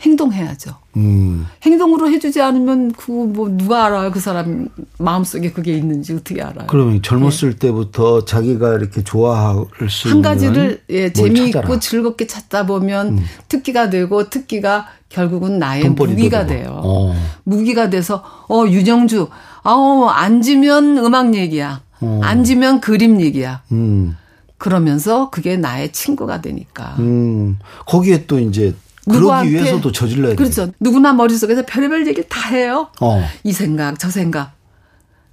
행동해야죠. 0.00 0.74
음. 0.96 1.46
행동으로 1.62 2.08
해주지 2.10 2.40
않으면 2.40 2.92
그거 2.92 3.24
뭐 3.24 3.48
누가 3.48 3.86
알아요? 3.86 4.10
그 4.12 4.20
사람 4.20 4.68
마음속에 4.98 5.50
그게 5.52 5.72
있는지 5.76 6.12
어떻게 6.14 6.40
알아요? 6.40 6.66
그럼 6.68 7.02
젊었을 7.02 7.54
네. 7.54 7.58
때부터 7.68 8.24
자기가 8.24 8.74
이렇게 8.74 9.02
좋아할 9.02 9.64
수 9.88 10.08
한 10.10 10.22
가지를 10.22 10.82
예, 10.90 11.12
재미있고 11.12 11.60
찾아라. 11.60 11.78
즐겁게 11.80 12.26
찾다 12.26 12.66
보면 12.66 13.18
음. 13.18 13.24
특기가 13.48 13.90
되고 13.90 14.28
특기가 14.30 14.86
결국은 15.08 15.58
나의 15.58 15.88
무기가 15.88 16.46
되고. 16.46 16.60
돼요. 16.62 16.80
어. 16.84 17.14
무기가 17.44 17.90
돼서 17.90 18.22
어 18.48 18.64
유정주 18.68 19.28
아우 19.62 20.04
앉으면 20.06 20.98
음악 20.98 21.34
얘기야. 21.34 21.80
어. 22.00 22.20
앉으면 22.22 22.80
그림 22.80 23.20
얘기야. 23.20 23.62
음. 23.72 24.16
그러면서 24.58 25.30
그게 25.30 25.56
나의 25.56 25.92
친구가 25.92 26.40
되니까. 26.40 26.94
음. 26.98 27.58
거기에 27.86 28.26
또 28.26 28.38
이제 28.40 28.74
그러기 29.08 29.52
위해서도 29.52 29.92
저질러야 29.92 30.28
돼요. 30.28 30.36
그렇죠. 30.36 30.66
돼. 30.66 30.72
누구나 30.80 31.12
머릿속에서 31.12 31.64
별의별 31.66 32.06
얘기를 32.06 32.28
다 32.28 32.48
해요. 32.50 32.88
어. 33.00 33.24
이 33.44 33.52
생각, 33.52 33.98
저 33.98 34.10
생각. 34.10 34.52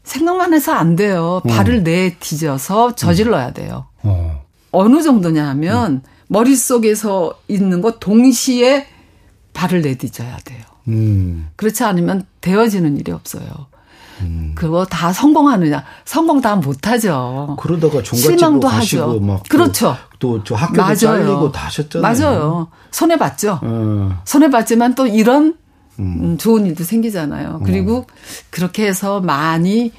생각만 0.03 0.53
해서 0.53 0.73
안 0.73 0.95
돼요. 0.95 1.41
어. 1.43 1.47
발을 1.47 1.83
내디뎌서 1.83 2.95
저질러야 2.95 3.51
돼요. 3.51 3.87
어. 4.03 4.43
어느 4.71 5.01
정도냐 5.01 5.47
하면 5.49 5.91
음. 5.93 6.01
머릿속에서 6.27 7.33
있는 7.47 7.81
것 7.81 7.99
동시에 7.99 8.87
발을 9.53 9.81
내디뎌야 9.81 10.37
돼요. 10.45 10.63
음. 10.87 11.49
그렇지 11.55 11.83
않으면 11.83 12.25
되어지는 12.41 12.97
일이 12.97 13.11
없어요. 13.11 13.43
음. 14.21 14.53
그거 14.55 14.85
다 14.85 15.11
성공하느냐? 15.11 15.83
성공 16.05 16.41
다 16.41 16.55
못하죠. 16.55 17.57
그러다가 17.59 18.01
실망도 18.03 18.67
하죠. 18.67 19.19
막 19.19 19.43
그렇죠. 19.49 19.97
또 20.25 20.43
저 20.43 20.55
학교도 20.55 20.95
잘리고 20.95 21.51
다 21.51 21.65
하셨잖아요. 21.67 22.01
맞아요. 22.01 22.67
손해 22.91 23.17
봤죠. 23.17 23.59
어. 23.61 24.21
손해 24.25 24.49
봤지만 24.49 24.95
또 24.95 25.07
이런 25.07 25.55
음. 25.99 26.19
음, 26.21 26.37
좋은 26.37 26.65
일도 26.65 26.83
생기잖아요. 26.83 27.61
그리고 27.65 27.97
어. 27.97 28.05
그렇게 28.49 28.85
해서 28.87 29.21
많이 29.21 29.91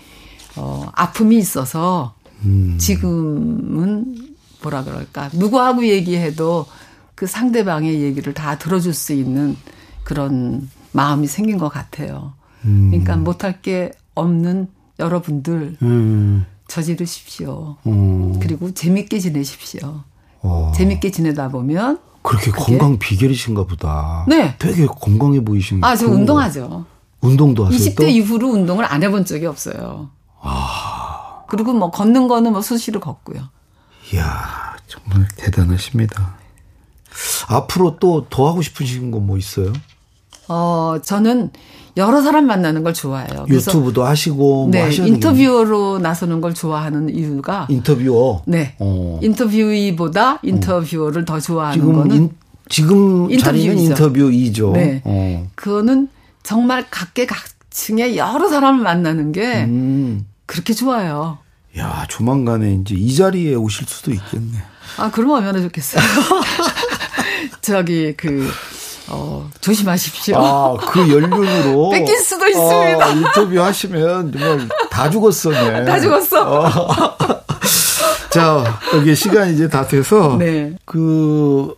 어, 0.56 0.90
아픔이 0.94 1.36
있어서 1.38 2.14
음. 2.44 2.76
지금은 2.78 4.16
뭐라 4.62 4.84
그럴까 4.84 5.30
누구하고 5.34 5.86
얘기해도 5.86 6.66
그 7.14 7.26
상대방의 7.26 8.02
얘기를 8.02 8.34
다 8.34 8.58
들어줄 8.58 8.92
수 8.92 9.12
있는 9.12 9.56
그런 10.04 10.68
마음이 10.92 11.26
생긴 11.26 11.58
것 11.58 11.68
같아요. 11.68 12.34
음. 12.64 12.90
그러니까 12.90 13.16
못할 13.16 13.60
게 13.62 13.92
없는 14.14 14.68
여러분들 14.98 15.76
음. 15.82 16.44
저지르십시오. 16.68 17.76
음. 17.86 18.38
그리고 18.40 18.72
재밌게 18.72 19.18
지내십시오. 19.18 20.02
어. 20.46 20.72
재밌게 20.74 21.10
지내다 21.10 21.48
보면 21.48 21.98
그렇게 22.22 22.50
건강 22.50 22.98
비결이신가 22.98 23.64
보다. 23.64 24.24
네. 24.28 24.56
되게 24.58 24.86
건강해 24.86 25.44
보이신. 25.44 25.82
아, 25.84 25.94
저 25.96 26.06
운동하죠. 26.08 26.84
운동도 27.20 27.64
하세요? 27.66 27.78
20대 27.78 27.96
또? 27.96 28.06
이후로 28.06 28.48
운동을 28.50 28.84
안 28.84 29.02
해본 29.02 29.24
적이 29.24 29.46
없어요. 29.46 30.10
아. 30.42 31.42
그리고 31.48 31.72
뭐 31.72 31.90
걷는 31.90 32.26
거는 32.28 32.52
뭐 32.52 32.60
수시로 32.62 33.00
걷고요. 33.00 33.48
이야, 34.12 34.76
정말 34.86 35.26
대단하십니다. 35.36 36.34
앞으로 37.48 37.96
또 37.98 38.26
더 38.28 38.48
하고 38.48 38.62
싶으신 38.62 39.10
건 39.10 39.26
뭐 39.26 39.36
있어요? 39.38 39.72
어, 40.48 40.96
저는 41.02 41.50
여러 41.96 42.20
사람 42.20 42.46
만나는 42.46 42.82
걸 42.82 42.92
좋아해요. 42.92 43.46
유튜브도 43.48 44.04
하시고 44.04 44.68
네, 44.70 44.82
뭐 44.82 45.06
인터뷰어로 45.06 45.98
나서는 45.98 46.40
걸 46.40 46.52
좋아하는 46.52 47.08
이유가 47.08 47.66
인터뷰어. 47.70 48.42
네. 48.46 48.74
어. 48.78 49.18
인터뷰이보다 49.22 50.40
인터뷰어를 50.42 51.22
어. 51.22 51.24
더 51.24 51.40
좋아하는 51.40 51.78
지금 51.78 51.94
거는 51.94 52.16
인, 52.16 52.30
지금 52.68 53.30
인터뷰이죠. 53.30 53.40
자리는 53.40 53.78
인터뷰이죠. 53.78 54.72
네. 54.72 55.02
어. 55.04 55.48
그거는 55.54 56.08
정말 56.42 56.84
각계각층의 56.90 58.18
여러 58.18 58.48
사람을 58.48 58.82
만나는 58.82 59.32
게 59.32 59.64
음. 59.64 60.26
그렇게 60.44 60.74
좋아요. 60.74 61.38
야, 61.78 62.06
조만간에 62.08 62.74
이제 62.74 62.94
이 62.94 63.14
자리에 63.14 63.54
오실 63.54 63.86
수도 63.86 64.12
있겠네. 64.12 64.58
아, 64.98 65.10
그러면 65.10 65.36
얼마나 65.38 65.60
좋겠어요. 65.60 66.02
저기 67.60 68.14
그 68.16 68.48
어, 69.08 69.48
조심하십시오. 69.60 70.36
아, 70.36 70.76
그 70.90 71.00
연륜으로. 71.00 71.90
뺏길 71.94 72.16
수도 72.18 72.46
있습니다. 72.46 73.06
어, 73.06 73.10
인터뷰 73.12 73.60
하시면 73.60 74.32
정말 74.32 74.68
다 74.90 75.08
죽었어, 75.10 75.50
네. 75.50 75.84
다 75.86 76.00
죽었어. 76.00 76.60
어. 76.60 76.68
자, 78.30 78.78
여기 78.94 79.14
시간이 79.14 79.54
이제 79.54 79.68
다 79.68 79.86
돼서. 79.86 80.36
네. 80.38 80.74
그, 80.84 81.74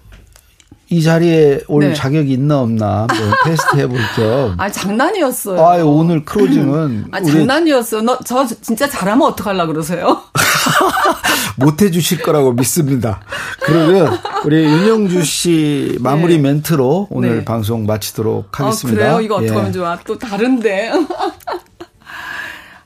이 0.91 1.03
자리에 1.03 1.61
올 1.69 1.85
네. 1.85 1.95
자격이 1.95 2.33
있나 2.33 2.61
없나 2.61 3.07
테스트 3.45 3.77
해볼 3.77 3.99
겸. 4.17 4.55
아 4.59 4.71
장난이었어요. 4.71 5.61
아 5.61 5.77
오늘 5.85 6.25
크로징은 6.25 7.07
아 7.13 7.21
장난이었어. 7.21 8.01
너 8.03 8.19
저 8.25 8.47
진짜 8.47 8.89
잘하면 8.89 9.29
어떡하려 9.29 9.67
그러세요? 9.67 10.23
못 11.57 11.83
해주실 11.83 12.23
거라고 12.23 12.53
믿습니다. 12.53 13.21
그러면 13.61 14.19
우리 14.45 14.65
윤영주 14.65 15.25
씨 15.25 15.97
마무리 16.01 16.37
네. 16.37 16.43
멘트로 16.43 17.09
오늘 17.11 17.39
네. 17.39 17.45
방송 17.45 17.85
마치도록 17.85 18.49
아, 18.59 18.65
하겠습니다. 18.65 19.03
아, 19.03 19.05
그래요? 19.07 19.21
이거 19.21 19.35
어떻게 19.37 19.51
예. 19.53 19.57
하면 19.57 19.73
좋아? 19.73 19.99
또 20.07 20.17
다른데. 20.19 20.93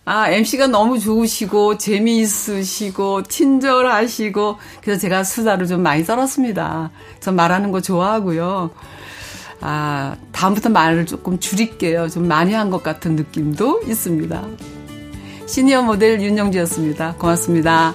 아, 0.04 0.28
MC가 0.30 0.66
너무 0.66 0.98
좋으시고, 0.98 1.78
재미있으시고, 1.78 3.22
친절하시고, 3.24 4.58
그래서 4.82 5.00
제가 5.00 5.22
수다를 5.22 5.66
좀 5.66 5.82
많이 5.82 6.02
썰었습니다. 6.02 6.90
전 7.20 7.36
말하는 7.36 7.70
거 7.70 7.80
좋아하고요. 7.80 8.70
아, 9.60 10.16
다음부터 10.32 10.70
말을 10.70 11.06
조금 11.06 11.38
줄일게요. 11.38 12.08
좀 12.08 12.26
많이 12.26 12.52
한 12.52 12.70
것 12.70 12.82
같은 12.82 13.14
느낌도 13.14 13.82
있습니다. 13.86 14.44
시니어 15.46 15.82
모델 15.82 16.20
윤영주였습니다. 16.20 17.14
고맙습니다. 17.18 17.94